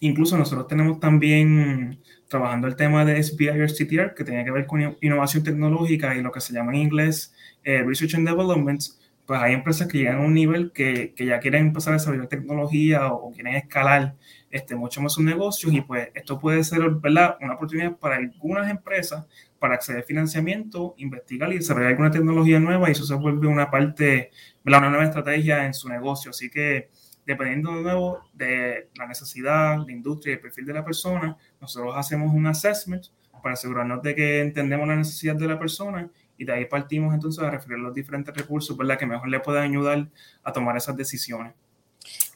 incluso 0.00 0.38
nosotros 0.38 0.66
tenemos 0.66 1.00
también 1.00 2.00
trabajando 2.28 2.66
el 2.66 2.76
tema 2.76 3.04
de 3.04 3.22
SBIR 3.22 3.70
CTR, 3.72 4.14
que 4.14 4.24
tiene 4.24 4.44
que 4.44 4.50
ver 4.50 4.66
con 4.66 4.96
innovación 5.00 5.44
tecnológica 5.44 6.14
y 6.16 6.22
lo 6.22 6.32
que 6.32 6.40
se 6.40 6.52
llama 6.52 6.72
en 6.72 6.82
inglés 6.82 7.34
eh, 7.62 7.82
Research 7.82 8.14
and 8.14 8.28
Development, 8.28 8.80
pues 9.26 9.40
hay 9.40 9.54
empresas 9.54 9.88
que 9.88 9.98
llegan 9.98 10.16
a 10.16 10.20
un 10.20 10.34
nivel 10.34 10.72
que, 10.72 11.14
que 11.14 11.26
ya 11.26 11.40
quieren 11.40 11.66
empezar 11.66 11.94
a 11.94 11.96
desarrollar 11.96 12.28
tecnología 12.28 13.08
o, 13.12 13.32
quieren 13.32 13.54
escalar 13.54 14.14
este, 14.50 14.76
mucho 14.76 15.00
más 15.00 15.14
sus 15.14 15.24
negocios 15.24 15.72
y 15.72 15.80
pues 15.80 16.10
esto 16.14 16.38
puede 16.38 16.62
ser 16.62 16.88
¿verdad? 16.90 17.36
una 17.40 17.54
oportunidad 17.54 17.96
para 17.96 18.16
algunas 18.16 18.70
empresas 18.70 19.24
para 19.58 19.76
acceder 19.76 20.02
a 20.02 20.04
financiamiento, 20.04 20.94
investigar 20.98 21.50
y 21.52 21.56
desarrollar 21.56 21.92
alguna 21.92 22.10
tecnología 22.10 22.60
nueva 22.60 22.88
y 22.88 22.92
eso 22.92 23.04
se 23.04 23.14
vuelve 23.14 23.46
una 23.46 23.70
parte, 23.70 24.30
¿verdad? 24.62 24.80
una 24.80 24.90
nueva 24.90 25.04
estrategia 25.04 25.64
en 25.64 25.72
su 25.72 25.88
negocio. 25.88 26.30
Así 26.30 26.50
que 26.50 26.90
dependiendo 27.26 27.74
de 27.76 27.82
nuevo 27.82 28.20
de 28.32 28.90
la 28.96 29.06
necesidad, 29.06 29.78
la 29.84 29.92
industria 29.92 30.32
y 30.32 30.34
el 30.34 30.40
perfil 30.40 30.66
de 30.66 30.74
la 30.74 30.84
persona, 30.84 31.36
nosotros 31.60 31.94
hacemos 31.96 32.32
un 32.32 32.46
assessment 32.46 33.06
para 33.42 33.54
asegurarnos 33.54 34.02
de 34.02 34.14
que 34.14 34.40
entendemos 34.40 34.88
la 34.88 34.96
necesidad 34.96 35.36
de 35.36 35.46
la 35.46 35.58
persona 35.58 36.08
y 36.36 36.44
de 36.44 36.52
ahí 36.52 36.64
partimos 36.64 37.14
entonces 37.14 37.42
a 37.44 37.50
referir 37.50 37.78
los 37.78 37.94
diferentes 37.94 38.34
recursos 38.34 38.76
¿verdad? 38.76 38.98
que 38.98 39.06
mejor 39.06 39.28
le 39.28 39.40
puedan 39.40 39.70
ayudar 39.70 40.08
a 40.42 40.52
tomar 40.52 40.76
esas 40.76 40.96
decisiones. 40.96 41.52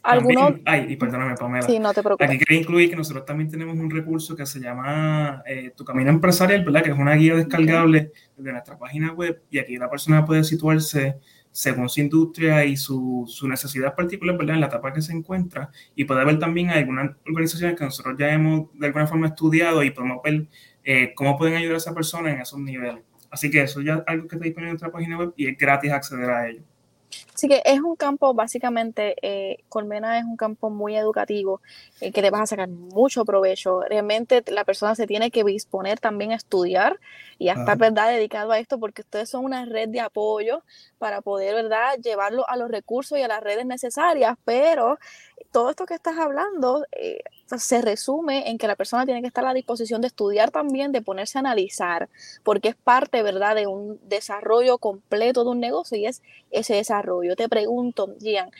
¿Alguno? 0.02 0.58
ay, 0.64 0.86
y 0.88 0.96
perdóname, 0.96 1.34
Pamela. 1.34 1.66
Sí, 1.66 1.78
no 1.78 1.92
te 1.92 2.02
preocupes. 2.02 2.28
Aquí 2.28 2.38
quería 2.38 2.60
incluir 2.60 2.88
que 2.88 2.96
nosotros 2.96 3.26
también 3.26 3.50
tenemos 3.50 3.76
un 3.76 3.90
recurso 3.90 4.36
que 4.36 4.46
se 4.46 4.60
llama 4.60 5.42
eh, 5.44 5.72
Tu 5.76 5.84
Camino 5.84 6.10
Empresarial, 6.10 6.64
¿verdad? 6.64 6.82
Que 6.82 6.90
es 6.90 6.98
una 6.98 7.14
guía 7.14 7.34
descargable 7.34 8.12
desde 8.36 8.52
nuestra 8.52 8.78
página 8.78 9.12
web 9.12 9.42
y 9.50 9.58
aquí 9.58 9.76
la 9.76 9.90
persona 9.90 10.24
puede 10.24 10.44
situarse 10.44 11.16
según 11.58 11.88
su 11.88 12.00
industria 12.00 12.64
y 12.64 12.76
su, 12.76 13.24
su 13.26 13.48
necesidad 13.48 13.96
particular, 13.96 14.38
¿verdad? 14.38 14.54
En 14.54 14.60
la 14.60 14.68
etapa 14.68 14.92
que 14.92 15.02
se 15.02 15.12
encuentra 15.12 15.72
y 15.96 16.04
puede 16.04 16.24
ver 16.24 16.38
también 16.38 16.70
algunas 16.70 17.16
organizaciones 17.26 17.76
que 17.76 17.84
nosotros 17.84 18.14
ya 18.16 18.32
hemos 18.32 18.68
de 18.74 18.86
alguna 18.86 19.08
forma 19.08 19.26
estudiado 19.26 19.82
y 19.82 19.90
podemos 19.90 20.18
ver 20.22 20.46
eh, 20.84 21.12
cómo 21.16 21.36
pueden 21.36 21.56
ayudar 21.56 21.74
a 21.74 21.78
esa 21.78 21.92
persona 21.92 22.30
en 22.32 22.40
esos 22.40 22.60
niveles. 22.60 23.02
Así 23.28 23.50
que 23.50 23.62
eso 23.62 23.80
ya 23.80 23.94
es 23.94 24.02
algo 24.06 24.28
que 24.28 24.36
está 24.36 24.44
disponible 24.44 24.68
en 24.68 24.74
nuestra 24.74 24.92
página 24.92 25.18
web 25.18 25.34
y 25.36 25.48
es 25.48 25.58
gratis 25.58 25.90
acceder 25.90 26.30
a 26.30 26.48
ello. 26.48 26.62
Así 27.34 27.48
que 27.48 27.62
es 27.64 27.80
un 27.80 27.96
campo, 27.96 28.34
básicamente, 28.34 29.14
eh, 29.22 29.58
Colmena 29.68 30.18
es 30.18 30.24
un 30.24 30.36
campo 30.36 30.70
muy 30.70 30.96
educativo, 30.96 31.60
eh, 32.00 32.12
que 32.12 32.20
te 32.22 32.30
vas 32.30 32.42
a 32.42 32.46
sacar 32.46 32.68
mucho 32.68 33.24
provecho. 33.24 33.80
Realmente 33.82 34.42
la 34.48 34.64
persona 34.64 34.94
se 34.94 35.06
tiene 35.06 35.30
que 35.30 35.44
disponer 35.44 36.00
también 36.00 36.32
a 36.32 36.36
estudiar 36.36 36.98
y 37.38 37.48
a 37.48 37.52
estar, 37.54 37.78
¿verdad?, 37.78 38.08
dedicado 38.10 38.52
a 38.52 38.58
esto, 38.58 38.78
porque 38.80 39.02
ustedes 39.02 39.30
son 39.30 39.44
una 39.44 39.64
red 39.64 39.88
de 39.88 40.00
apoyo 40.00 40.62
para 40.98 41.20
poder, 41.20 41.54
¿verdad?, 41.54 41.96
llevarlo 42.02 42.48
a 42.48 42.56
los 42.56 42.70
recursos 42.70 43.18
y 43.18 43.22
a 43.22 43.28
las 43.28 43.42
redes 43.42 43.64
necesarias, 43.66 44.36
pero 44.44 44.98
todo 45.50 45.70
esto 45.70 45.86
que 45.86 45.94
estás 45.94 46.18
hablando 46.18 46.84
eh, 46.92 47.20
se 47.56 47.80
resume 47.80 48.50
en 48.50 48.58
que 48.58 48.66
la 48.66 48.76
persona 48.76 49.06
tiene 49.06 49.22
que 49.22 49.28
estar 49.28 49.44
a 49.44 49.48
la 49.48 49.54
disposición 49.54 50.00
de 50.00 50.08
estudiar 50.08 50.50
también, 50.50 50.92
de 50.92 51.00
ponerse 51.00 51.38
a 51.38 51.40
analizar, 51.40 52.08
porque 52.42 52.68
es 52.68 52.74
parte, 52.76 53.22
¿verdad?, 53.22 53.54
de 53.54 53.66
un 53.66 53.98
desarrollo 54.02 54.78
completo 54.78 55.44
de 55.44 55.50
un 55.50 55.60
negocio 55.60 55.96
y 55.96 56.06
es 56.06 56.22
ese 56.50 56.74
desarrollo. 56.74 57.36
Te 57.36 57.48
pregunto, 57.48 58.14
Gian, 58.20 58.50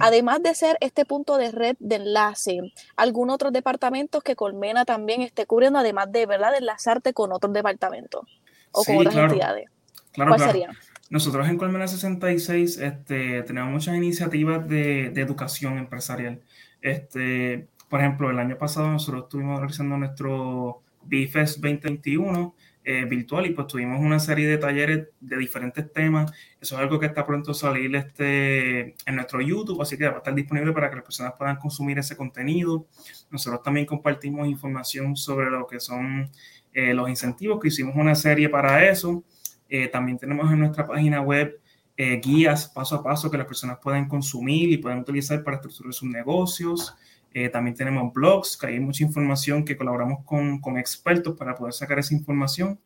además 0.00 0.42
de 0.42 0.54
ser 0.54 0.76
este 0.80 1.04
punto 1.04 1.36
de 1.36 1.50
red 1.50 1.76
de 1.80 1.96
enlace, 1.96 2.60
¿algún 2.94 3.30
otro 3.30 3.50
departamento 3.50 4.20
que 4.20 4.36
Colmena 4.36 4.84
también 4.84 5.22
esté 5.22 5.46
cubriendo, 5.46 5.80
además 5.80 6.12
de, 6.12 6.26
¿verdad?, 6.26 6.52
de 6.52 6.58
enlazarte 6.58 7.12
con 7.12 7.32
otros 7.32 7.52
departamentos 7.52 8.22
o 8.70 8.84
con 8.84 8.98
otras 8.98 9.16
entidades? 9.16 9.68
Claro, 10.12 10.30
¿Cuál 10.30 10.40
sería? 10.40 10.70
Nosotros 11.08 11.48
en 11.48 11.56
Colmena 11.56 11.86
66 11.86 12.78
este, 12.78 13.42
tenemos 13.42 13.70
muchas 13.70 13.96
iniciativas 13.96 14.68
de, 14.68 15.06
educación 15.06 15.78
empresarial. 15.78 16.40
Este, 16.82 17.68
por 17.88 18.00
ejemplo, 18.00 18.30
el 18.30 18.38
año 18.38 18.58
pasado 18.58 18.88
nosotros 18.88 19.24
estuvimos 19.24 19.58
realizando 19.60 19.96
nuestro 19.96 20.82
BFES 21.02 21.60
2021 21.60 22.54
eh, 22.88 23.04
virtual 23.04 23.46
y 23.46 23.50
pues 23.50 23.66
tuvimos 23.68 24.00
una 24.00 24.18
serie 24.18 24.48
de 24.48 24.58
talleres 24.58 25.08
de 25.20 25.36
diferentes 25.36 25.92
temas. 25.92 26.32
Eso 26.60 26.74
es 26.74 26.80
algo 26.80 26.98
que 26.98 27.06
está 27.06 27.24
pronto 27.24 27.52
a 27.52 27.54
salir 27.54 27.94
este, 27.94 28.94
en 29.06 29.16
nuestro 29.16 29.40
YouTube, 29.40 29.80
así 29.82 29.96
que 29.96 30.08
va 30.08 30.14
a 30.14 30.18
estar 30.18 30.34
disponible 30.34 30.72
para 30.72 30.90
que 30.90 30.96
las 30.96 31.04
personas 31.04 31.34
puedan 31.38 31.56
consumir 31.56 31.98
ese 31.98 32.16
contenido. 32.16 32.86
Nosotros 33.30 33.62
también 33.62 33.86
compartimos 33.86 34.48
información 34.48 35.16
sobre 35.16 35.50
lo 35.50 35.66
que 35.66 35.78
son 35.78 36.30
eh, 36.72 36.94
los 36.94 37.08
incentivos, 37.08 37.60
que 37.60 37.68
hicimos 37.68 37.94
una 37.96 38.14
serie 38.14 38.48
para 38.48 38.88
eso. 38.88 39.24
Eh, 39.68 39.88
también 39.88 40.18
tenemos 40.18 40.50
en 40.52 40.60
nuestra 40.60 40.86
página 40.86 41.20
web 41.20 41.60
eh, 41.96 42.20
guías 42.22 42.68
paso 42.68 42.96
a 42.96 43.02
paso 43.02 43.30
que 43.30 43.38
las 43.38 43.46
personas 43.46 43.78
pueden 43.82 44.06
consumir 44.06 44.70
y 44.70 44.76
pueden 44.76 44.98
utilizar 44.98 45.42
para 45.42 45.56
estructurar 45.56 45.92
sus 45.92 46.08
negocios. 46.08 46.94
Eh, 47.32 47.48
también 47.48 47.76
tenemos 47.76 48.12
blogs, 48.12 48.56
que 48.56 48.66
hay 48.68 48.80
mucha 48.80 49.04
información 49.04 49.64
que 49.64 49.76
colaboramos 49.76 50.24
con, 50.24 50.60
con 50.60 50.78
expertos 50.78 51.36
para 51.36 51.54
poder 51.54 51.72
sacar 51.72 51.98
esa 51.98 52.14
información. 52.14 52.78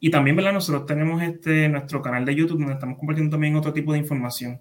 Y 0.00 0.10
también, 0.10 0.36
¿verdad? 0.36 0.52
Nosotros 0.52 0.84
tenemos 0.84 1.22
este, 1.22 1.66
nuestro 1.70 2.02
canal 2.02 2.26
de 2.26 2.34
YouTube 2.34 2.58
donde 2.58 2.74
estamos 2.74 2.98
compartiendo 2.98 3.34
también 3.34 3.56
otro 3.56 3.72
tipo 3.72 3.94
de 3.94 3.98
información. 4.00 4.60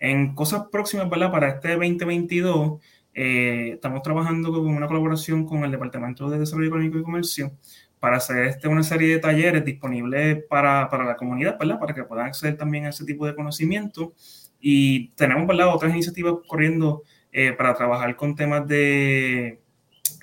En 0.00 0.34
cosas 0.34 0.64
próximas, 0.72 1.08
¿verdad? 1.08 1.30
Para 1.30 1.48
este 1.48 1.76
2022, 1.76 2.80
eh, 3.14 3.70
estamos 3.74 4.02
trabajando 4.02 4.50
con 4.50 4.66
una 4.66 4.88
colaboración 4.88 5.46
con 5.46 5.62
el 5.62 5.70
Departamento 5.70 6.28
de 6.28 6.40
Desarrollo 6.40 6.68
Económico 6.68 6.98
y 6.98 7.02
Comercio 7.04 7.52
para 8.00 8.16
hacer 8.16 8.46
este, 8.46 8.66
una 8.66 8.82
serie 8.82 9.14
de 9.14 9.18
talleres 9.18 9.64
disponibles 9.64 10.42
para, 10.48 10.88
para, 10.88 11.04
la 11.04 11.16
comunidad. 11.16 11.58
Para 11.58 11.94
que 11.94 12.02
puedan 12.04 12.26
acceder 12.26 12.56
también 12.56 12.86
a 12.86 12.88
ese 12.88 13.04
tipo 13.04 13.26
de 13.26 13.34
conocimiento. 13.34 14.14
Y 14.58 15.10
tenemos, 15.10 15.46
¿verdad? 15.46 15.74
Otras 15.74 15.92
iniciativas 15.92 16.34
corriendo 16.48 17.02
eh, 17.30 17.52
para 17.52 17.74
trabajar 17.74 18.16
con 18.16 18.34
temas 18.34 18.66
de, 18.66 19.60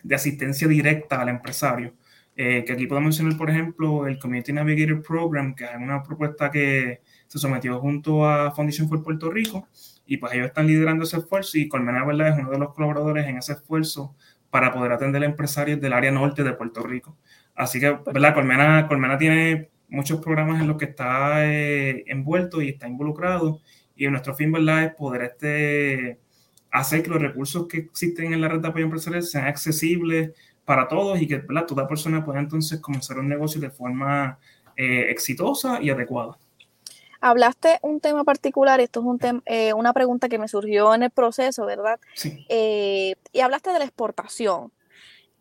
de, 0.04 0.16
asistencia 0.16 0.68
directa 0.68 1.22
al 1.22 1.30
empresario. 1.30 1.94
Eh, 2.36 2.64
que 2.66 2.74
aquí 2.74 2.86
puedo 2.86 3.02
mencionar, 3.02 3.38
por 3.38 3.50
ejemplo, 3.50 4.06
el 4.06 4.20
Community 4.20 4.54
Navigator 4.54 5.02
Program, 5.02 5.56
que 5.56 5.66
es 5.66 5.76
una 5.76 6.04
propuesta 6.04 6.52
que 6.52 7.02
se 7.28 7.40
sometió 7.40 7.80
junto 7.80 8.28
a 8.28 8.52
Foundation 8.52 8.88
for 8.88 9.04
Puerto 9.04 9.32
Rico, 9.32 9.68
y 10.06 10.18
pues 10.18 10.34
ellos 10.34 10.48
están 10.48 10.68
liderando 10.68 11.04
ese 11.04 11.18
esfuerzo 11.18 11.58
y 11.58 11.68
Colmena, 11.68 12.06
¿verdad? 12.06 12.30
Es 12.30 12.40
uno 12.40 12.52
de 12.52 12.60
los 12.60 12.74
colaboradores 12.74 13.26
en 13.26 13.38
ese 13.38 13.54
esfuerzo 13.54 14.16
para 14.50 14.72
poder 14.72 14.92
atender 14.92 15.24
a 15.24 15.26
empresarios 15.26 15.82
del 15.82 15.94
área 15.94 16.12
norte 16.12 16.44
de 16.44 16.54
Puerto 16.54 16.84
Rico. 16.84 17.18
Así 17.58 17.80
que, 17.80 17.90
¿verdad? 18.06 18.36
Colmena, 18.36 18.88
Colmena 18.88 19.18
tiene 19.18 19.70
muchos 19.90 20.22
programas 20.22 20.62
en 20.62 20.68
los 20.68 20.78
que 20.78 20.86
está 20.86 21.46
eh, 21.46 22.04
envuelto 22.08 22.62
y 22.62 22.70
está 22.70 22.88
involucrado 22.88 23.62
y 23.96 24.08
nuestro 24.08 24.36
fin, 24.36 24.52
¿verdad?, 24.52 24.84
es 24.86 24.94
poder 24.94 25.24
este, 25.24 26.20
hacer 26.72 27.02
que 27.02 27.10
los 27.10 27.22
recursos 27.22 27.68
que 27.68 27.80
existen 27.80 28.32
en 28.32 28.42
la 28.42 28.48
red 28.48 28.60
de 28.60 28.68
apoyo 28.68 28.86
empresarial 28.86 29.24
sean 29.24 29.46
accesibles 29.46 30.32
para 30.66 30.88
todos 30.88 31.20
y 31.20 31.28
que 31.28 31.38
¿verdad? 31.38 31.66
toda 31.66 31.88
persona 31.88 32.24
pueda 32.24 32.40
entonces 32.40 32.80
comenzar 32.80 33.18
un 33.18 33.28
negocio 33.28 33.60
de 33.60 33.72
forma 33.72 34.38
eh, 34.76 35.10
exitosa 35.10 35.82
y 35.82 35.90
adecuada. 35.90 36.38
Hablaste 37.20 37.80
un 37.82 38.00
tema 38.00 38.24
particular, 38.24 38.80
esto 38.80 39.00
es 39.00 39.06
un 39.08 39.18
tema, 39.18 39.42
eh, 39.48 39.74
una 39.74 39.92
pregunta 39.94 40.30
que 40.30 40.38
me 40.38 40.48
surgió 40.48 40.94
en 40.94 41.02
el 41.02 41.10
proceso, 41.10 41.66
¿verdad? 41.66 42.00
Sí. 42.14 42.46
Eh, 42.50 43.16
y 43.32 43.40
hablaste 43.40 43.72
de 43.72 43.80
la 43.80 43.86
exportación, 43.86 44.72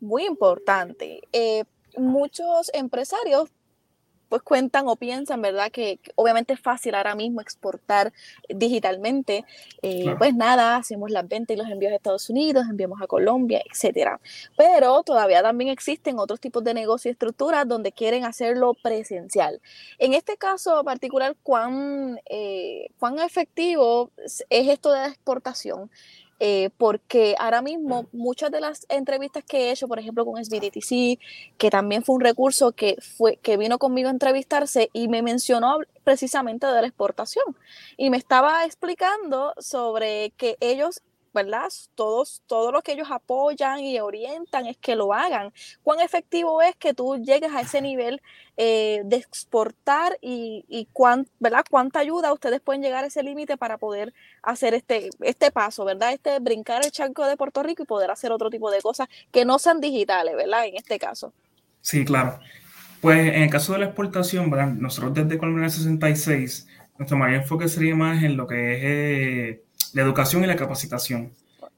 muy 0.00 0.24
importante. 0.24 1.20
Muchos 1.96 2.70
empresarios 2.74 3.50
pues 4.28 4.42
cuentan 4.42 4.88
o 4.88 4.96
piensan, 4.96 5.40
¿verdad? 5.40 5.70
Que, 5.70 6.00
obviamente 6.14 6.54
es 6.54 6.60
fácil 6.60 6.94
ahora 6.94 7.14
mismo 7.14 7.40
exportar 7.40 8.12
digitalmente. 8.48 9.44
Eh, 9.82 10.14
pues 10.18 10.34
nada, 10.34 10.76
hacemos 10.76 11.10
las 11.10 11.26
ventas 11.28 11.54
y 11.54 11.58
los 11.58 11.68
envíos 11.68 11.92
a 11.92 11.96
Estados 11.96 12.28
Unidos, 12.30 12.66
enviamos 12.68 13.00
a 13.00 13.06
Colombia, 13.06 13.62
etcétera. 13.70 14.20
Pero 14.56 15.02
todavía 15.02 15.42
también 15.42 15.70
existen 15.70 16.18
otros 16.18 16.40
tipos 16.40 16.64
de 16.64 16.74
negocios 16.74 17.06
y 17.06 17.10
estructuras 17.10 17.68
donde 17.68 17.92
quieren 17.92 18.24
hacerlo 18.24 18.74
presencial. 18.82 19.60
En 19.98 20.14
este 20.14 20.36
caso 20.36 20.82
particular, 20.84 21.36
¿cuán, 21.42 22.20
eh, 22.28 22.88
cuán 22.98 23.18
efectivo 23.20 24.10
es 24.24 24.44
esto 24.50 24.92
de 24.92 25.00
la 25.00 25.08
exportación? 25.08 25.90
Eh, 26.38 26.70
porque 26.76 27.34
ahora 27.38 27.62
mismo 27.62 28.06
muchas 28.12 28.50
de 28.50 28.60
las 28.60 28.84
entrevistas 28.90 29.42
que 29.42 29.68
he 29.68 29.70
hecho, 29.70 29.88
por 29.88 29.98
ejemplo 29.98 30.24
con 30.26 30.42
SBDTC, 30.42 31.18
que 31.56 31.70
también 31.70 32.02
fue 32.02 32.16
un 32.16 32.20
recurso 32.20 32.72
que, 32.72 32.96
fue, 33.00 33.36
que 33.38 33.56
vino 33.56 33.78
conmigo 33.78 34.08
a 34.08 34.12
entrevistarse 34.12 34.90
y 34.92 35.08
me 35.08 35.22
mencionó 35.22 35.78
precisamente 36.04 36.66
de 36.66 36.80
la 36.80 36.86
exportación. 36.86 37.56
Y 37.96 38.10
me 38.10 38.18
estaba 38.18 38.64
explicando 38.66 39.54
sobre 39.58 40.32
que 40.36 40.56
ellos 40.60 41.00
¿verdad? 41.36 41.68
Todos, 41.94 42.42
todo 42.46 42.72
lo 42.72 42.80
que 42.80 42.92
ellos 42.92 43.08
apoyan 43.10 43.80
y 43.80 44.00
orientan 44.00 44.66
es 44.66 44.78
que 44.78 44.96
lo 44.96 45.12
hagan. 45.12 45.52
¿Cuán 45.82 46.00
efectivo 46.00 46.62
es 46.62 46.74
que 46.76 46.94
tú 46.94 47.18
llegues 47.18 47.52
a 47.52 47.60
ese 47.60 47.82
nivel 47.82 48.22
eh, 48.56 49.02
de 49.04 49.16
exportar 49.16 50.16
y, 50.22 50.64
y 50.66 50.88
¿verdad? 51.38 51.64
cuánta 51.70 51.98
ayuda 51.98 52.32
ustedes 52.32 52.60
pueden 52.62 52.80
llegar 52.80 53.04
a 53.04 53.08
ese 53.08 53.22
límite 53.22 53.58
para 53.58 53.76
poder 53.76 54.14
hacer 54.42 54.72
este, 54.72 55.10
este 55.20 55.50
paso, 55.50 55.84
¿verdad? 55.84 56.14
Este 56.14 56.38
brincar 56.38 56.82
el 56.84 56.90
charco 56.90 57.26
de 57.26 57.36
Puerto 57.36 57.62
Rico 57.62 57.82
y 57.82 57.86
poder 57.86 58.10
hacer 58.10 58.32
otro 58.32 58.48
tipo 58.48 58.70
de 58.70 58.80
cosas 58.80 59.06
que 59.30 59.44
no 59.44 59.58
sean 59.58 59.78
digitales, 59.78 60.34
¿verdad? 60.36 60.64
En 60.64 60.76
este 60.76 60.98
caso. 60.98 61.34
Sí, 61.82 62.06
claro. 62.06 62.40
Pues 63.02 63.18
en 63.18 63.42
el 63.42 63.50
caso 63.50 63.74
de 63.74 63.80
la 63.80 63.86
exportación, 63.86 64.50
¿verdad? 64.50 64.68
nosotros 64.68 65.12
desde 65.12 65.36
Colombia 65.36 65.68
66, 65.68 66.66
nuestro 66.96 67.18
mayor 67.18 67.42
enfoque 67.42 67.68
sería 67.68 67.94
más 67.94 68.24
en 68.24 68.38
lo 68.38 68.46
que 68.46 68.72
es 68.72 68.80
eh, 68.82 69.65
la 69.96 70.02
educación 70.02 70.44
y 70.44 70.46
la 70.46 70.56
capacitación. 70.56 71.32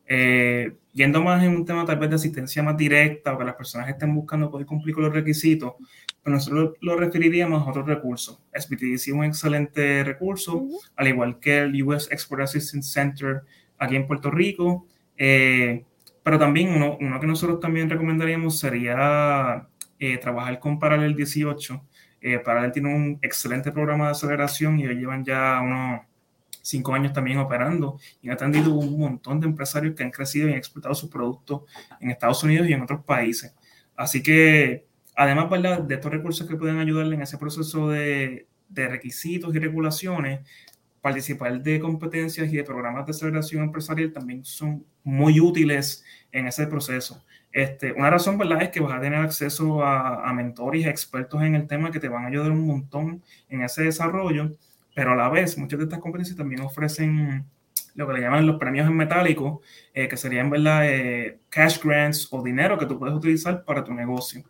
Eh, 0.04 0.72
yendo 0.92 1.22
más 1.22 1.40
en 1.44 1.54
un 1.54 1.64
tema 1.64 1.84
tal 1.84 2.00
vez 2.00 2.10
de 2.10 2.16
asistencia 2.16 2.64
más 2.64 2.76
directa 2.76 3.32
o 3.32 3.38
que 3.38 3.44
las 3.44 3.54
personas 3.54 3.88
estén 3.88 4.12
buscando 4.12 4.50
poder 4.50 4.66
cumplir 4.66 4.92
con 4.92 5.04
los 5.04 5.12
requisitos, 5.12 5.74
pues 6.20 6.32
nosotros 6.34 6.72
lo, 6.80 6.96
referiríamos 6.96 7.64
a 7.64 7.70
otros 7.70 7.86
recursos. 7.86 8.40
SBTC 8.52 8.92
es 8.92 9.08
un 9.08 9.22
excelente 9.22 10.02
recurso, 10.02 10.66
al 10.96 11.06
igual 11.06 11.38
que 11.38 11.58
el 11.58 11.80
US 11.84 12.10
Export 12.10 12.42
Assistance 12.42 12.90
Center 12.90 13.42
aquí 13.78 13.94
en 13.94 14.08
Puerto 14.08 14.32
Rico. 14.32 14.84
Eh, 15.16 15.84
pero 16.24 16.40
también 16.40 16.70
uno, 16.70 16.98
uno, 17.00 17.20
que 17.20 17.26
nosotros 17.28 17.60
también 17.60 17.88
recomendaríamos 17.88 18.58
sería 18.58 19.68
eh, 20.00 20.18
trabajar 20.18 20.58
con 20.58 20.80
Paralel 20.80 21.14
18. 21.14 21.84
Paralel 22.44 22.72
tiene 22.72 22.92
un 22.92 23.18
excelente 23.22 23.70
programa 23.70 24.06
de 24.06 24.10
aceleración 24.10 24.80
y 24.80 24.86
ellos 24.86 24.96
llevan 24.96 25.24
ya 25.24 25.60
unos 25.62 26.00
cinco 26.68 26.94
años 26.94 27.12
también 27.12 27.38
operando 27.38 27.98
y 28.20 28.28
han 28.28 28.34
atendido 28.34 28.74
un 28.74 28.98
montón 28.98 29.40
de 29.40 29.46
empresarios 29.46 29.94
que 29.94 30.02
han 30.04 30.10
crecido 30.10 30.48
y 30.48 30.52
han 30.52 30.58
exportado 30.58 30.94
sus 30.94 31.10
productos 31.10 31.62
en 32.00 32.10
Estados 32.10 32.42
Unidos 32.42 32.68
y 32.68 32.74
en 32.74 32.82
otros 32.82 33.04
países. 33.04 33.54
Así 33.96 34.22
que, 34.22 34.86
además 35.16 35.48
¿verdad? 35.48 35.80
de 35.80 35.94
estos 35.94 36.12
recursos 36.12 36.46
que 36.46 36.56
pueden 36.56 36.78
ayudarle 36.78 37.14
en 37.14 37.22
ese 37.22 37.38
proceso 37.38 37.88
de, 37.88 38.46
requisitos 38.70 39.54
y 39.54 39.58
regulaciones, 39.58 40.40
participar 41.00 41.62
de 41.62 41.80
competencias 41.80 42.52
y 42.52 42.56
de 42.56 42.64
programas 42.64 43.06
de 43.06 43.12
aceleración 43.12 43.62
empresarial 43.62 44.12
también 44.12 44.44
son 44.44 44.84
muy 45.02 45.40
útiles 45.40 46.04
en 46.32 46.46
ese 46.46 46.66
proceso. 46.66 47.24
Este, 47.50 47.92
una 47.92 48.10
razón, 48.10 48.36
¿verdad?, 48.36 48.62
es 48.62 48.68
que 48.68 48.80
vas 48.80 48.92
a 48.92 49.00
tener 49.00 49.20
acceso 49.20 49.82
a, 49.82 50.28
a 50.28 50.34
mentores 50.34 50.86
expertos 50.86 51.42
en 51.42 51.54
el 51.54 51.66
tema 51.66 51.90
que 51.90 51.98
te 51.98 52.08
van 52.08 52.24
a 52.24 52.28
ayudar 52.28 52.50
un 52.50 52.66
montón 52.66 53.22
en 53.48 53.62
ese 53.62 53.84
desarrollo 53.84 54.52
pero 54.98 55.12
a 55.12 55.14
la 55.14 55.28
vez 55.28 55.56
muchas 55.56 55.78
de 55.78 55.84
estas 55.84 56.00
competencias 56.00 56.36
también 56.36 56.60
ofrecen 56.60 57.46
lo 57.94 58.04
que 58.08 58.14
le 58.14 58.20
llaman 58.20 58.44
los 58.48 58.58
premios 58.58 58.84
en 58.88 58.96
metálico, 58.96 59.62
eh, 59.94 60.08
que 60.08 60.16
serían 60.16 60.50
¿verdad? 60.50 60.88
Eh, 60.88 61.38
cash 61.48 61.78
grants 61.80 62.26
o 62.32 62.42
dinero 62.42 62.76
que 62.76 62.84
tú 62.84 62.98
puedes 62.98 63.14
utilizar 63.14 63.64
para 63.64 63.84
tu 63.84 63.94
negocio. 63.94 64.42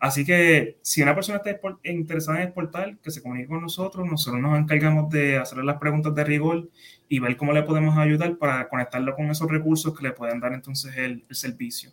Así 0.00 0.24
que 0.24 0.78
si 0.82 1.02
una 1.02 1.14
persona 1.14 1.38
está 1.38 1.56
interesada 1.84 2.38
en 2.38 2.48
exportar, 2.48 2.98
que 2.98 3.12
se 3.12 3.22
comunique 3.22 3.46
con 3.46 3.62
nosotros, 3.62 4.04
nosotros 4.04 4.42
nos 4.42 4.58
encargamos 4.58 5.08
de 5.08 5.36
hacerle 5.36 5.62
las 5.62 5.78
preguntas 5.78 6.12
de 6.16 6.24
rigor 6.24 6.68
y 7.08 7.20
ver 7.20 7.36
cómo 7.36 7.52
le 7.52 7.62
podemos 7.62 7.96
ayudar 7.96 8.36
para 8.38 8.68
conectarlo 8.68 9.14
con 9.14 9.30
esos 9.30 9.48
recursos 9.48 9.96
que 9.96 10.02
le 10.02 10.10
pueden 10.10 10.40
dar 10.40 10.52
entonces 10.52 10.96
el, 10.96 11.24
el 11.28 11.36
servicio. 11.36 11.92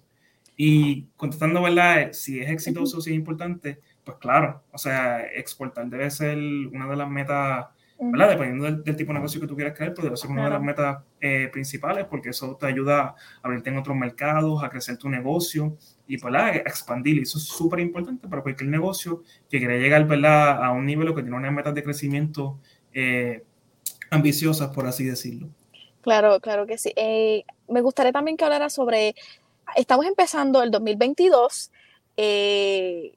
Y 0.57 1.03
contestando, 1.15 1.61
¿verdad? 1.61 2.11
Si 2.13 2.39
es 2.39 2.49
exitoso, 2.49 3.01
si 3.01 3.11
es 3.11 3.15
importante, 3.15 3.81
pues 4.03 4.17
claro, 4.17 4.63
o 4.71 4.79
sea, 4.79 5.21
exportar 5.27 5.85
debe 5.85 6.09
ser 6.09 6.39
una 6.73 6.87
de 6.87 6.95
las 6.95 7.07
metas 7.07 7.67
Dependiendo 7.99 8.81
del, 8.81 8.95
tipo 8.95 9.11
de 9.11 9.19
negocio 9.19 9.41
que 9.41 9.47
tú 9.47 9.55
quieras 9.55 9.75
crear, 9.75 9.93
pues 9.93 10.05
debe 10.05 10.15
ser 10.15 10.31
una 10.31 10.45
de 10.45 10.49
las 10.51 10.61
metas 10.61 11.03
eh, 11.19 11.49
principales 11.51 12.05
porque 12.05 12.29
eso 12.29 12.55
te 12.55 12.65
ayuda 12.65 13.01
a 13.01 13.15
abrirte 13.43 13.69
en 13.69 13.77
otros 13.77 13.97
mercados, 13.97 14.63
a 14.63 14.69
crecer 14.69 14.97
tu 14.97 15.09
negocio 15.09 15.75
y 16.07 16.17
pues, 16.17 16.33
a 16.33 16.55
expandir. 16.55 17.17
Y 17.17 17.23
eso 17.23 17.37
es 17.37 17.43
súper 17.43 17.81
importante 17.81 18.29
para 18.29 18.41
cualquier 18.41 18.69
negocio 18.69 19.23
que 19.49 19.59
quiera 19.59 19.75
llegar 19.75 20.07
¿verdad? 20.07 20.63
a 20.63 20.71
un 20.71 20.85
nivel 20.85 21.09
o 21.09 21.15
que 21.15 21.23
tiene 21.23 21.35
unas 21.35 21.51
metas 21.51 21.75
de 21.75 21.83
crecimiento 21.83 22.57
eh, 22.93 23.43
ambiciosas, 24.09 24.73
por 24.73 24.87
así 24.87 25.03
decirlo. 25.03 25.49
Claro, 26.01 26.39
claro 26.39 26.65
que 26.65 26.77
sí. 26.77 26.93
Eh, 26.95 27.43
me 27.67 27.81
gustaría 27.81 28.13
también 28.13 28.37
que 28.37 28.45
hablara 28.45 28.69
sobre, 28.69 29.13
estamos 29.75 30.05
empezando 30.05 30.63
el 30.63 30.71
2022. 30.71 31.71
Eh, 32.15 33.13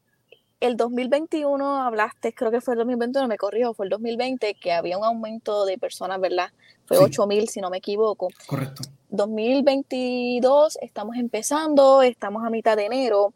el 0.62 0.76
2021 0.76 1.82
hablaste, 1.82 2.32
creo 2.32 2.52
que 2.52 2.60
fue 2.60 2.74
el 2.74 2.78
2021, 2.78 3.26
me 3.26 3.36
corrijo, 3.36 3.74
fue 3.74 3.86
el 3.86 3.90
2020, 3.90 4.54
que 4.54 4.72
había 4.72 4.96
un 4.96 5.04
aumento 5.04 5.66
de 5.66 5.76
personas, 5.76 6.20
¿verdad? 6.20 6.50
Fue 6.86 6.98
8 6.98 7.26
mil, 7.26 7.48
si 7.48 7.60
no 7.60 7.68
me 7.68 7.78
equivoco. 7.78 8.28
Correcto. 8.46 8.84
2022, 9.10 10.78
estamos 10.80 11.16
empezando, 11.16 12.02
estamos 12.02 12.44
a 12.44 12.50
mitad 12.50 12.76
de 12.76 12.86
enero. 12.86 13.34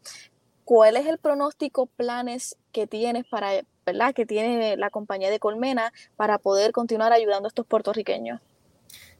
¿Cuál 0.63 0.95
es 0.95 1.05
el 1.05 1.17
pronóstico, 1.17 1.87
planes 1.87 2.55
que 2.71 2.87
tienes 2.87 3.25
para, 3.25 3.51
¿verdad? 3.85 4.13
Que 4.13 4.25
tiene 4.25 4.77
la 4.77 4.89
compañía 4.89 5.29
de 5.29 5.39
Colmena 5.39 5.91
para 6.15 6.37
poder 6.37 6.71
continuar 6.71 7.11
ayudando 7.11 7.47
a 7.47 7.49
estos 7.49 7.65
puertorriqueños? 7.65 8.39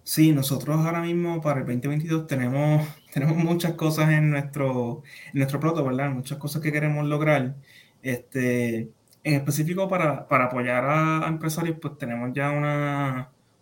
Sí, 0.04 0.32
nosotros 0.32 0.78
ahora 0.78 1.02
mismo 1.02 1.42
para 1.42 1.60
el 1.60 1.66
2022 1.66 2.28
tenemos, 2.28 2.88
tenemos 3.14 3.36
muchas 3.36 3.74
cosas 3.74 4.10
en 4.12 4.30
nuestro, 4.30 5.04
en 5.34 5.40
nuestro 5.40 5.60
plato, 5.60 5.84
¿verdad? 5.84 6.10
Muchas 6.12 6.38
cosas 6.38 6.62
que 6.62 6.72
queremos 6.72 7.06
lograr. 7.06 7.56
Este, 8.02 8.90
en 9.24 9.34
específico 9.34 9.88
para, 9.88 10.26
apoyar 10.30 10.86
a, 10.86 11.28
empresarios, 11.28 11.78
pues 11.82 11.98
tenemos 11.98 12.32
ya 12.34 12.52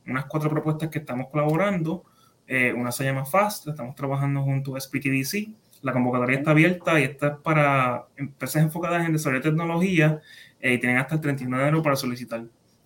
unas 0.06 0.26
cuatro 0.26 0.50
propuestas 0.50 0.90
que 0.90 1.00
estamos 1.00 1.28
colaborando. 1.32 2.04
Eh, 2.48 2.74
una 2.74 2.92
se 2.92 3.04
llama 3.04 3.26
FAST, 3.26 3.70
estamos 3.70 3.96
trabajando 3.96 4.44
junto 4.44 4.76
a 4.76 4.80
SPTDC. 4.80 5.50
La 5.82 5.94
convocatoria 5.94 6.38
está 6.38 6.52
abierta 6.52 7.00
y 7.00 7.04
esta 7.04 7.28
es 7.28 7.38
para 7.38 8.06
empresas 8.16 8.64
enfocadas 8.64 9.06
en 9.06 9.14
desarrollo 9.14 9.42
de 9.42 9.50
tecnología 9.50 10.22
y 10.62 10.78
tienen 10.80 10.98
hasta 10.98 11.16
el 11.16 11.22
31 11.22 11.58
de 11.58 11.64
enero 11.64 11.84
para 11.84 11.96
solicitar. 11.96 12.44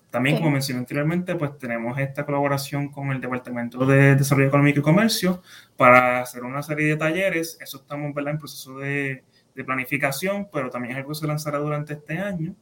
También, 0.09 0.37
como 0.37 0.49
mencioné 0.49 0.79
anteriormente, 0.79 1.35
pues 1.35 1.57
tenemos 1.59 1.97
esta 1.99 2.25
colaboración 2.25 2.89
con 2.89 3.11
el 3.11 3.21
Departamento 3.21 3.85
de 3.85 4.15
Desarrollo 4.15 4.47
Económico 4.47 4.79
y 4.79 4.83
Comercio 4.83 5.43
para 5.77 6.21
hacer 6.21 6.43
una 6.43 6.63
serie 6.63 6.87
de 6.87 6.95
talleres. 6.95 7.59
Eso 7.61 7.77
estamos 7.77 8.11
en 8.17 8.37
proceso 8.39 8.79
de, 8.79 9.23
de, 9.55 9.63
planificación, 9.63 10.47
pero 10.51 10.69
también 10.69 10.93
es 10.93 10.97
algo 10.97 11.09
que 11.09 11.15
se 11.15 11.27
lanzará 11.27 11.59
durante 11.59 11.93
este 11.93 12.17
año. 12.17 12.55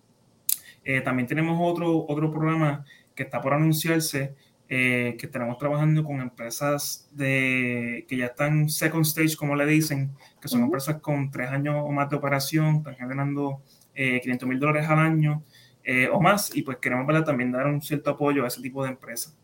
Eh, 0.84 1.01
también 1.01 1.27
tenemos 1.27 1.58
otro, 1.62 2.06
otro 2.08 2.32
programa 2.32 2.86
que 3.13 3.24
está 3.24 3.41
por 3.41 3.53
anunciarse, 3.53 4.36
eh, 4.70 5.15
que 5.20 5.27
tenemos 5.27 5.58
trabajando 5.58 6.03
con 6.03 6.22
empresas 6.22 7.10
de, 7.12 8.06
que 8.08 8.17
ya 8.17 8.27
están 8.27 8.70
second 8.70 9.06
stage, 9.06 9.36
como 9.36 9.56
le 9.56 9.65
dicen, 9.65 10.12
que 10.41 10.48
son 10.48 10.62
empresas 10.62 11.00
con 11.01 11.32
tres 11.32 11.50
años 11.50 11.75
o 11.79 11.91
más 11.91 12.10
de 12.10 12.15
operación, 12.15 12.77
están 12.77 12.96
generando 12.96 13.62
eh, 13.96 14.20
500 14.22 14.50
mil 14.50 14.60
dólares 14.60 14.88
al 14.89 15.00
año 15.00 15.44
eh, 15.89 16.10
o 16.12 16.20
más, 16.20 16.53
y 16.53 16.63
pues 16.63 16.77
queremos 16.77 17.08
también 17.24 17.50
dar 17.50 17.65
un 17.65 17.82
cierto 17.82 18.10
apoyo 18.10 18.44
a 18.44 18.48
ese 18.48 18.62
tipo 18.62 18.84
de 18.84 18.89
empresas. 18.89 19.36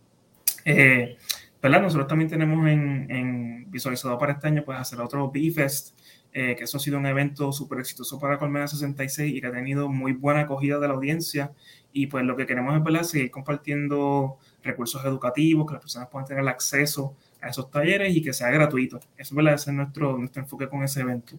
Eh, 0.65 1.17
Nosotros 1.61 2.05
también 2.05 2.29
tenemos 2.29 2.67
en, 2.67 3.65
visualizado 3.71 4.17
para 4.19 4.33
este 4.33 4.47
año 4.47 4.63
pues 4.65 4.77
hacer 4.77 4.99
otro 4.99 5.31
B-Fest, 5.31 5.97
eh, 6.33 6.55
que 6.55 6.63
eso 6.63 6.77
ha 6.77 6.79
sido 6.79 6.97
un 6.97 7.05
evento 7.05 7.51
súper 7.51 7.79
exitoso 7.79 8.19
para 8.19 8.39
Colmena 8.39 8.67
66 8.67 9.35
y 9.35 9.41
que 9.41 9.47
ha 9.47 9.51
tenido 9.51 9.87
muy 9.87 10.13
buena 10.13 10.41
acogida 10.41 10.79
de 10.79 10.87
la 10.87 10.95
audiencia. 10.95 11.51
Y 11.91 12.07
pues 12.07 12.25
lo 12.25 12.35
que 12.35 12.47
queremos 12.47 12.75
es 12.75 12.83
¿verdad? 12.83 13.03
seguir 13.03 13.29
compartiendo 13.29 14.37
recursos 14.63 15.05
educativos, 15.05 15.67
que 15.67 15.73
las 15.73 15.81
personas 15.81 16.09
puedan 16.09 16.27
tener 16.27 16.47
acceso 16.47 17.15
a 17.39 17.49
esos 17.49 17.69
talleres 17.69 18.15
y 18.15 18.21
que 18.21 18.33
sea 18.33 18.49
gratuito. 18.49 18.99
Eso 19.15 19.35
¿verdad? 19.35 19.53
Es 19.55 19.67
nuestro, 19.67 20.17
nuestro 20.17 20.41
enfoque 20.41 20.67
con 20.67 20.83
ese 20.83 21.01
evento. 21.01 21.37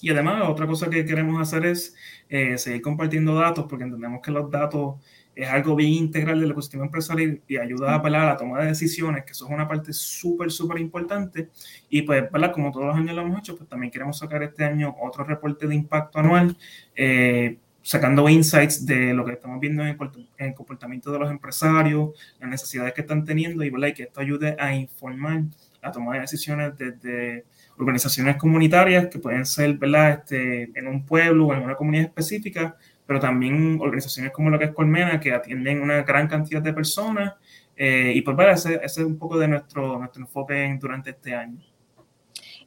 Y 0.00 0.10
además, 0.10 0.48
otra 0.48 0.66
cosa 0.66 0.88
que 0.88 1.04
queremos 1.04 1.40
hacer 1.40 1.66
es 1.66 1.94
eh, 2.28 2.58
seguir 2.58 2.82
compartiendo 2.82 3.34
datos, 3.34 3.66
porque 3.68 3.84
entendemos 3.84 4.20
que 4.22 4.30
los 4.30 4.50
datos 4.50 4.96
es 5.38 5.48
algo 5.48 5.76
bien 5.76 5.92
integral 5.92 6.40
del 6.40 6.50
ecosistema 6.50 6.84
empresarial 6.84 7.40
y 7.46 7.56
ayuda 7.58 7.92
a 7.92 7.94
apelar 7.96 8.22
a 8.22 8.26
la 8.30 8.36
toma 8.36 8.60
de 8.60 8.66
decisiones, 8.66 9.24
que 9.24 9.30
eso 9.30 9.46
es 9.46 9.50
una 9.52 9.68
parte 9.68 9.92
súper, 9.92 10.50
súper 10.50 10.80
importante. 10.80 11.50
Y 11.88 12.02
pues, 12.02 12.30
¿verdad? 12.32 12.52
Como 12.52 12.72
todos 12.72 12.86
los 12.86 12.96
años 12.96 13.14
lo 13.14 13.22
hemos 13.22 13.38
hecho, 13.38 13.56
pues 13.56 13.68
también 13.68 13.92
queremos 13.92 14.18
sacar 14.18 14.42
este 14.42 14.64
año 14.64 14.96
otro 15.00 15.22
reporte 15.22 15.68
de 15.68 15.76
impacto 15.76 16.18
anual, 16.18 16.56
eh, 16.96 17.56
sacando 17.82 18.28
insights 18.28 18.84
de 18.84 19.14
lo 19.14 19.24
que 19.24 19.32
estamos 19.34 19.60
viendo 19.60 19.84
en 19.84 19.96
el, 20.38 20.54
comportamiento 20.54 21.12
de 21.12 21.20
los 21.20 21.30
empresarios, 21.30 22.10
las 22.40 22.50
necesidades 22.50 22.92
que 22.92 23.02
están 23.02 23.24
teniendo 23.24 23.62
y, 23.62 23.70
¿verdad? 23.70 23.88
y 23.88 23.94
que 23.94 24.02
esto 24.02 24.20
ayude 24.20 24.56
a 24.58 24.74
informar 24.74 25.44
la 25.80 25.92
toma 25.92 26.14
de 26.14 26.20
decisiones 26.22 26.76
desde 26.76 27.44
organizaciones 27.78 28.36
comunitarias 28.36 29.06
que 29.08 29.18
pueden 29.18 29.46
ser, 29.46 29.74
¿verdad? 29.74 30.10
Este, 30.10 30.70
en 30.78 30.86
un 30.86 31.04
pueblo 31.04 31.46
o 31.46 31.54
en 31.54 31.62
una 31.62 31.76
comunidad 31.76 32.06
específica, 32.06 32.76
pero 33.06 33.20
también 33.20 33.78
organizaciones 33.80 34.32
como 34.32 34.50
lo 34.50 34.58
que 34.58 34.66
es 34.66 34.72
Colmena, 34.72 35.20
que 35.20 35.32
atienden 35.32 35.80
una 35.80 36.02
gran 36.02 36.28
cantidad 36.28 36.60
de 36.60 36.72
personas. 36.72 37.34
Eh, 37.76 38.12
y 38.14 38.22
pues, 38.22 38.36
¿verdad? 38.36 38.54
Ese, 38.54 38.80
es 38.82 38.98
un 38.98 39.18
poco 39.18 39.38
de 39.38 39.48
nuestro, 39.48 39.98
nuestro 39.98 40.22
enfoque 40.22 40.76
durante 40.80 41.10
este 41.10 41.34
año. 41.34 41.58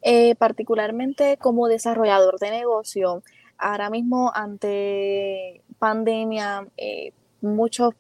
Eh, 0.02 0.36
particularmente 0.36 1.38
como 1.38 1.68
desarrollador 1.68 2.40
de 2.40 2.50
negocio, 2.50 3.22
ahora 3.58 3.90
mismo 3.90 4.32
ante 4.34 5.62
pandemia, 5.78 6.66
eh, 6.78 7.14
muchos 7.42 7.94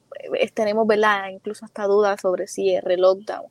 tenemos, 0.53 0.87
¿verdad? 0.87 1.29
Incluso 1.29 1.65
hasta 1.65 1.85
dudas 1.85 2.21
sobre 2.21 2.47
cierre, 2.47 2.97
lockdown 2.97 3.45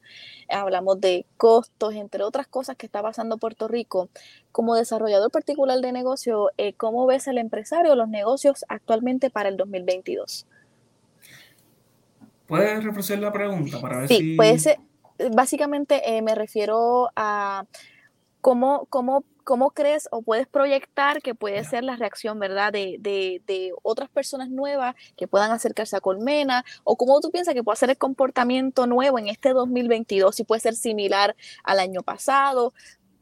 hablamos 0.50 1.00
de 1.00 1.26
costos, 1.36 1.94
entre 1.94 2.22
otras 2.22 2.46
cosas 2.46 2.76
que 2.76 2.86
está 2.86 3.02
pasando 3.02 3.38
Puerto 3.38 3.68
Rico. 3.68 4.08
Como 4.52 4.74
desarrollador 4.74 5.30
particular 5.30 5.80
de 5.80 5.92
negocio, 5.92 6.50
eh, 6.56 6.74
¿cómo 6.74 7.06
ves 7.06 7.26
el 7.28 7.38
empresario 7.38 7.94
los 7.94 8.08
negocios 8.08 8.64
actualmente 8.68 9.30
para 9.30 9.48
el 9.48 9.56
2022? 9.56 10.46
¿Puedes 12.46 12.82
refrescar 12.82 13.18
la 13.18 13.32
pregunta 13.32 13.80
para 13.80 13.98
ver 13.98 14.08
sí, 14.08 14.16
si... 14.16 14.36
puede 14.36 14.58
ser, 14.58 14.78
básicamente 15.32 16.16
eh, 16.16 16.22
me 16.22 16.34
refiero 16.34 17.10
a 17.14 17.64
cómo, 18.40 18.86
cómo 18.90 19.24
¿cómo 19.50 19.72
crees 19.72 20.06
o 20.12 20.22
puedes 20.22 20.46
proyectar 20.46 21.20
que 21.22 21.34
puede 21.34 21.64
ser 21.64 21.82
la 21.82 21.96
reacción, 21.96 22.38
verdad, 22.38 22.72
de, 22.72 22.98
de, 23.00 23.72
otras 23.82 24.08
personas 24.08 24.48
nuevas 24.48 24.94
que 25.16 25.26
puedan 25.26 25.50
acercarse 25.50 25.96
a 25.96 26.00
Colmena? 26.00 26.64
¿O 26.84 26.96
cómo 26.96 27.18
tú 27.20 27.32
piensas 27.32 27.52
que 27.52 27.64
puede 27.64 27.74
ser 27.74 27.90
el 27.90 27.98
comportamiento 27.98 28.86
nuevo 28.86 29.18
en 29.18 29.26
este 29.26 29.52
2022? 29.52 30.36
Si 30.36 30.44
puede 30.44 30.60
ser 30.60 30.76
similar 30.76 31.34
al 31.64 31.80
año 31.80 32.02
pasado. 32.02 32.72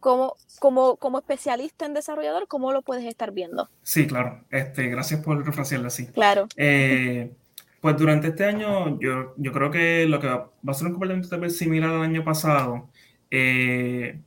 Como, 0.01 0.37
como, 0.59 0.97
como 0.97 1.19
especialista 1.19 1.87
en 1.87 1.95
desarrollador, 1.95 2.47
¿cómo 2.47 2.73
lo 2.73 2.83
puedes 2.83 3.07
estar 3.07 3.33
viendo? 3.33 3.71
Sí, 3.83 4.07
claro. 4.07 4.45
Este, 4.51 4.87
gracias 4.88 5.25
por 5.25 5.43
refrasearlo 5.43 5.87
así. 5.87 6.09
Claro. 6.09 6.47
Eh, 6.57 7.33
pues 7.81 7.97
durante 7.97 8.29
este 8.29 8.45
año 8.45 9.01
yo, 9.01 9.33
yo 9.38 9.51
creo 9.51 9.71
que 9.71 10.05
lo 10.05 10.21
que 10.21 10.27
va, 10.27 10.51
a 10.67 10.75
ser 10.75 10.88
un 10.88 10.93
comportamiento 10.93 11.49
similar 11.49 11.88
al 11.88 12.03
año 12.03 12.23
pasado, 12.23 12.91
eh, 13.31 14.21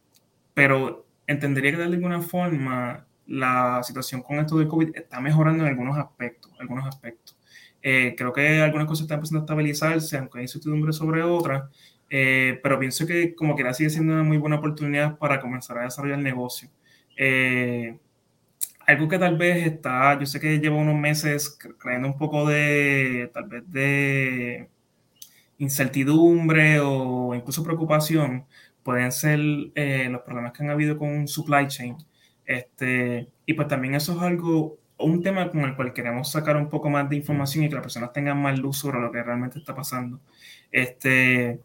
pero 0.56 1.06
entendería 1.32 1.72
que 1.72 1.78
de 1.78 1.84
alguna 1.84 2.22
forma 2.22 3.06
la 3.28 3.82
situación 3.84 4.22
con 4.22 4.40
esto 4.40 4.58
del 4.58 4.68
COVID 4.68 4.96
está 4.96 5.20
mejorando 5.20 5.64
en 5.64 5.70
algunos 5.70 5.98
aspectos, 5.98 6.52
algunos 6.60 6.86
aspectos. 6.86 7.38
Eh, 7.82 8.14
creo 8.18 8.32
que 8.34 8.62
algunas 8.62 8.88
cosas 8.88 9.04
están 9.04 9.18
empezando 9.18 9.40
a 9.40 9.44
estabilizarse, 9.44 10.18
aunque 10.18 10.40
hay 10.40 10.44
incertidumbre 10.44 10.94
sobre 10.94 11.24
otras, 11.24 11.64
eh, 12.10 12.60
pero 12.62 12.78
pienso 12.80 13.08
que 13.08 13.34
como 13.36 13.56
que 13.56 13.74
sigue 13.74 13.90
siendo 13.90 14.14
una 14.14 14.24
muy 14.24 14.38
buena 14.38 14.58
oportunidad 14.58 15.18
para 15.18 15.40
comenzar 15.40 15.78
a 15.78 15.84
desarrollar 15.84 16.18
el 16.20 16.24
negocio. 16.24 16.70
Eh, 17.18 17.98
algo 18.86 19.08
que 19.08 19.18
tal 19.20 19.38
vez 19.38 19.66
está, 19.68 20.20
yo 20.20 20.26
sé 20.26 20.40
que 20.40 20.60
lleva 20.60 20.76
unos 20.76 20.96
meses 20.96 21.58
creando 21.80 22.08
un 22.10 22.18
poco 22.18 22.48
de, 22.48 23.30
tal 23.34 23.46
vez 23.48 23.64
de 23.72 24.70
incertidumbre 25.58 26.80
o 26.80 27.34
incluso 27.36 27.64
preocupación, 27.64 28.46
pueden 28.84 29.12
ser 29.12 29.40
eh, 29.76 30.08
los 30.10 30.22
problemas 30.22 30.54
que 30.54 30.64
han 30.64 30.70
habido 30.70 30.98
con 30.98 31.28
supply 31.28 31.68
chain. 31.68 31.98
Este, 32.46 33.28
y 33.46 33.54
pues 33.54 33.68
también 33.68 33.96
eso 33.96 34.14
es 34.14 34.22
algo, 34.22 34.80
un 34.98 35.22
tema 35.22 35.50
con 35.50 35.62
el 35.62 35.76
cual 35.76 35.94
queremos 35.94 36.32
sacar 36.32 36.58
un 36.58 36.70
poco 36.70 36.90
más 36.90 37.10
de 37.10 37.16
información 37.16 37.64
y 37.64 37.70
que 37.70 37.76
las 37.76 37.84
personas 37.84 38.14
tengan 38.14 38.42
más 38.42 38.60
luz 38.60 38.78
sobre 38.78 39.00
lo 39.00 39.12
que 39.12 39.24
realmente 39.24 39.60
está 39.60 39.76
pasando. 39.76 40.20
Este, 40.72 41.60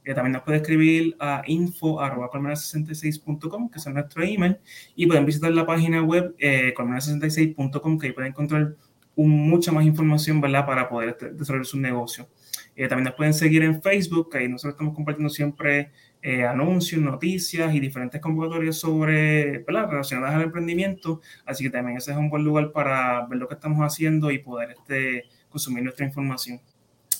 Eh, 0.05 0.14
también 0.14 0.35
nos 0.35 0.42
puede 0.42 0.59
escribir 0.59 1.16
a 1.18 1.42
info.colmena66.com, 1.46 3.68
que 3.68 3.79
es 3.79 3.87
nuestro 3.88 4.22
email, 4.22 4.59
y 4.94 5.05
pueden 5.05 5.26
visitar 5.26 5.50
la 5.50 5.66
página 5.66 6.00
web 6.00 6.37
eh, 6.38 6.72
colmena66.com, 6.76 7.98
que 7.98 8.07
ahí 8.07 8.12
pueden 8.12 8.31
encontrar 8.31 8.76
mucha 9.24 9.72
más 9.72 9.85
información 9.85 10.40
¿verdad? 10.40 10.66
para 10.66 10.88
poder 10.88 11.11
este, 11.11 11.31
desarrollar 11.31 11.66
su 11.66 11.79
negocio. 11.79 12.29
Eh, 12.74 12.88
también 12.88 13.05
nos 13.05 13.14
pueden 13.14 13.33
seguir 13.33 13.62
en 13.62 13.83
Facebook, 13.83 14.37
ahí 14.37 14.48
nosotros 14.48 14.74
estamos 14.74 14.94
compartiendo 14.94 15.31
siempre 15.31 15.90
eh, 16.20 16.44
anuncios, 16.44 17.00
noticias 17.00 17.74
y 17.74 17.81
diferentes 17.81 18.20
convocatorias 18.20 18.76
sobre, 18.76 19.59
¿verdad? 19.59 19.88
relacionadas 19.88 20.35
al 20.35 20.42
emprendimiento. 20.42 21.20
Así 21.46 21.64
que 21.64 21.70
también 21.70 21.96
ese 21.96 22.11
es 22.11 22.16
un 22.18 22.29
buen 22.29 22.44
lugar 22.44 22.72
para 22.72 23.26
ver 23.26 23.38
lo 23.38 23.48
que 23.48 23.55
estamos 23.55 23.81
haciendo 23.81 24.31
y 24.31 24.38
poder 24.38 24.72
este, 24.72 25.24
consumir 25.48 25.85
nuestra 25.85 26.05
información. 26.05 26.61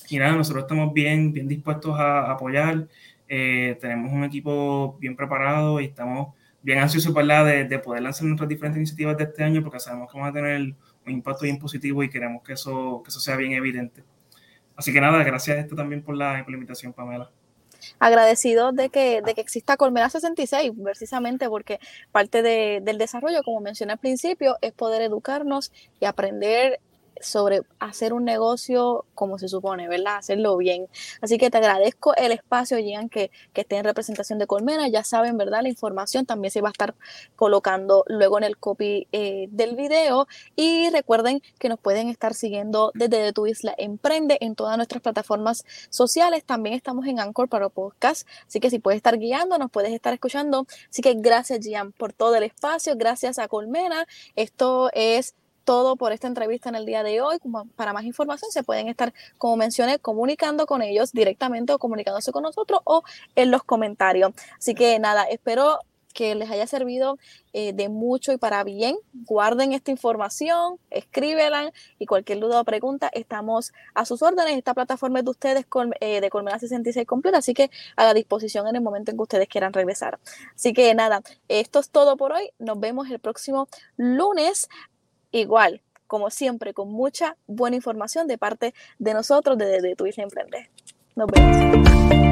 Y 0.09 0.17
nada, 0.17 0.35
nosotros 0.35 0.63
estamos 0.65 0.93
bien, 0.93 1.33
bien 1.33 1.47
dispuestos 1.47 1.99
a 1.99 2.31
apoyar. 2.31 2.87
Eh, 3.27 3.77
tenemos 3.81 4.11
un 4.11 4.23
equipo 4.23 4.97
bien 4.99 5.15
preparado 5.15 5.81
y 5.81 5.85
estamos 5.85 6.33
bien 6.61 6.79
ansiosos 6.79 7.13
De, 7.13 7.65
de, 7.65 7.79
poder 7.79 8.03
lanzar 8.03 8.25
nuestras 8.25 8.49
diferentes 8.49 8.77
iniciativas 8.77 9.17
de 9.17 9.23
este 9.25 9.43
año 9.43 9.63
porque 9.63 9.79
sabemos 9.79 10.11
que 10.11 10.17
vamos 10.17 10.31
a 10.31 10.33
tener 10.33 10.75
un 11.07 11.13
impacto 11.13 11.43
bien 11.43 11.59
positivo 11.59 12.03
y 12.03 12.09
queremos 12.09 12.43
que 12.43 12.53
eso, 12.53 13.01
que 13.03 13.09
eso 13.09 13.19
sea 13.19 13.35
bien 13.35 13.53
evidente. 13.53 14.03
Así 14.75 14.93
que 14.93 15.01
nada, 15.01 15.23
gracias 15.23 15.57
a 15.57 15.61
esto 15.61 15.75
también 15.75 16.03
por 16.03 16.15
la, 16.15 16.43
por 16.43 16.53
invitación, 16.53 16.93
Pamela 16.93 17.31
agradecidos 17.99 18.75
de 18.75 18.89
que, 18.89 19.21
de 19.21 19.33
que 19.33 19.41
exista 19.41 19.77
Colmena 19.77 20.09
66, 20.09 20.71
precisamente 20.83 21.49
porque 21.49 21.79
parte 22.11 22.41
de, 22.41 22.79
del 22.81 22.97
desarrollo, 22.97 23.43
como 23.43 23.61
mencioné 23.61 23.93
al 23.93 23.99
principio, 23.99 24.57
es 24.61 24.73
poder 24.73 25.01
educarnos 25.01 25.71
y 25.99 26.05
aprender 26.05 26.79
sobre 27.21 27.61
hacer 27.79 28.13
un 28.13 28.25
negocio 28.25 29.05
como 29.15 29.37
se 29.37 29.47
supone, 29.47 29.87
¿verdad? 29.87 30.17
Hacerlo 30.17 30.57
bien. 30.57 30.87
Así 31.21 31.37
que 31.37 31.49
te 31.49 31.57
agradezco 31.57 32.15
el 32.15 32.31
espacio, 32.31 32.77
Gian, 32.77 33.09
que, 33.09 33.31
que 33.53 33.61
esté 33.61 33.77
en 33.77 33.83
representación 33.83 34.39
de 34.39 34.47
Colmena. 34.47 34.87
Ya 34.87 35.03
saben, 35.03 35.37
¿verdad? 35.37 35.61
La 35.63 35.69
información 35.69 36.25
también 36.25 36.51
se 36.51 36.61
va 36.61 36.69
a 36.69 36.71
estar 36.71 36.95
colocando 37.35 38.03
luego 38.07 38.37
en 38.37 38.43
el 38.43 38.57
copy 38.57 39.07
eh, 39.11 39.47
del 39.51 39.75
video. 39.75 40.27
Y 40.55 40.89
recuerden 40.89 41.41
que 41.59 41.69
nos 41.69 41.79
pueden 41.79 42.09
estar 42.09 42.33
siguiendo 42.33 42.91
desde 42.93 43.33
tu 43.33 43.47
isla 43.47 43.73
Emprende 43.77 44.37
en 44.41 44.55
todas 44.55 44.77
nuestras 44.77 45.01
plataformas 45.01 45.65
sociales. 45.89 46.43
También 46.43 46.75
estamos 46.75 47.05
en 47.07 47.19
Anchor 47.19 47.49
para 47.49 47.69
podcast. 47.69 48.27
Así 48.47 48.59
que 48.59 48.69
si 48.69 48.79
puedes 48.79 48.97
estar 48.97 49.17
guiando, 49.17 49.57
nos 49.57 49.71
puedes 49.71 49.93
estar 49.93 50.13
escuchando. 50.13 50.67
Así 50.89 51.01
que 51.01 51.13
gracias, 51.15 51.59
Gian, 51.65 51.91
por 51.91 52.13
todo 52.13 52.35
el 52.35 52.43
espacio. 52.43 52.95
Gracias 52.95 53.39
a 53.39 53.47
Colmena. 53.47 54.07
Esto 54.35 54.89
es 54.93 55.35
todo 55.67 55.97
por 55.97 56.13
esta 56.13 56.27
entrevista 56.27 56.69
en 56.69 56.75
el 56.75 56.85
día 56.85 57.03
de 57.03 57.19
hoy. 57.19 57.39
Para 57.75 57.91
más 57.91 58.05
información 58.05 58.49
se 58.51 58.63
pueden 58.63 58.87
estar, 58.87 59.13
como 59.37 59.57
mencioné, 59.57 59.99
comunicando 59.99 60.65
con 60.65 60.81
ellos 60.81 61.11
directamente 61.11 61.73
o 61.73 61.77
comunicándose 61.77 62.31
con 62.31 62.43
nosotros 62.43 62.79
o 62.85 63.03
en 63.35 63.51
los 63.51 63.65
comentarios. 63.65 64.31
Así 64.57 64.73
que 64.73 64.97
nada, 64.97 65.25
espero 65.25 65.79
que 66.13 66.35
les 66.35 66.49
haya 66.49 66.65
servido 66.67 67.19
eh, 67.51 67.73
de 67.73 67.89
mucho 67.89 68.31
y 68.31 68.37
para 68.37 68.63
bien. 68.63 68.95
Guarden 69.25 69.73
esta 69.73 69.91
información, 69.91 70.79
escríbela 70.89 71.73
y 71.99 72.05
cualquier 72.05 72.39
duda 72.39 72.61
o 72.61 72.63
pregunta, 72.63 73.09
estamos 73.11 73.73
a 73.93 74.05
sus 74.05 74.21
órdenes. 74.21 74.57
Esta 74.57 74.73
plataforma 74.73 75.19
es 75.19 75.25
de 75.25 75.31
ustedes 75.31 75.65
eh, 75.99 76.21
de 76.21 76.29
Colmena 76.29 76.59
66 76.59 77.05
completa, 77.05 77.39
así 77.39 77.53
que 77.53 77.69
a 77.97 78.05
la 78.05 78.13
disposición 78.13 78.67
en 78.67 78.77
el 78.77 78.81
momento 78.81 79.11
en 79.11 79.17
que 79.17 79.23
ustedes 79.23 79.49
quieran 79.49 79.73
regresar. 79.73 80.17
Así 80.55 80.71
que 80.71 80.95
nada, 80.95 81.21
esto 81.49 81.79
es 81.79 81.89
todo 81.89 82.15
por 82.15 82.31
hoy. 82.31 82.51
Nos 82.57 82.79
vemos 82.79 83.09
el 83.09 83.19
próximo 83.19 83.67
lunes 83.97 84.69
igual, 85.31 85.81
como 86.07 86.29
siempre, 86.29 86.73
con 86.73 86.91
mucha 86.91 87.37
buena 87.47 87.75
información 87.75 88.27
de 88.27 88.37
parte 88.37 88.73
de 88.99 89.13
nosotros, 89.13 89.57
de, 89.57 89.81
de 89.81 89.95
Tu 89.95 90.07
Isla 90.07 90.23
Emprende. 90.23 90.69
Nos 91.15 91.27
vemos. 91.27 92.26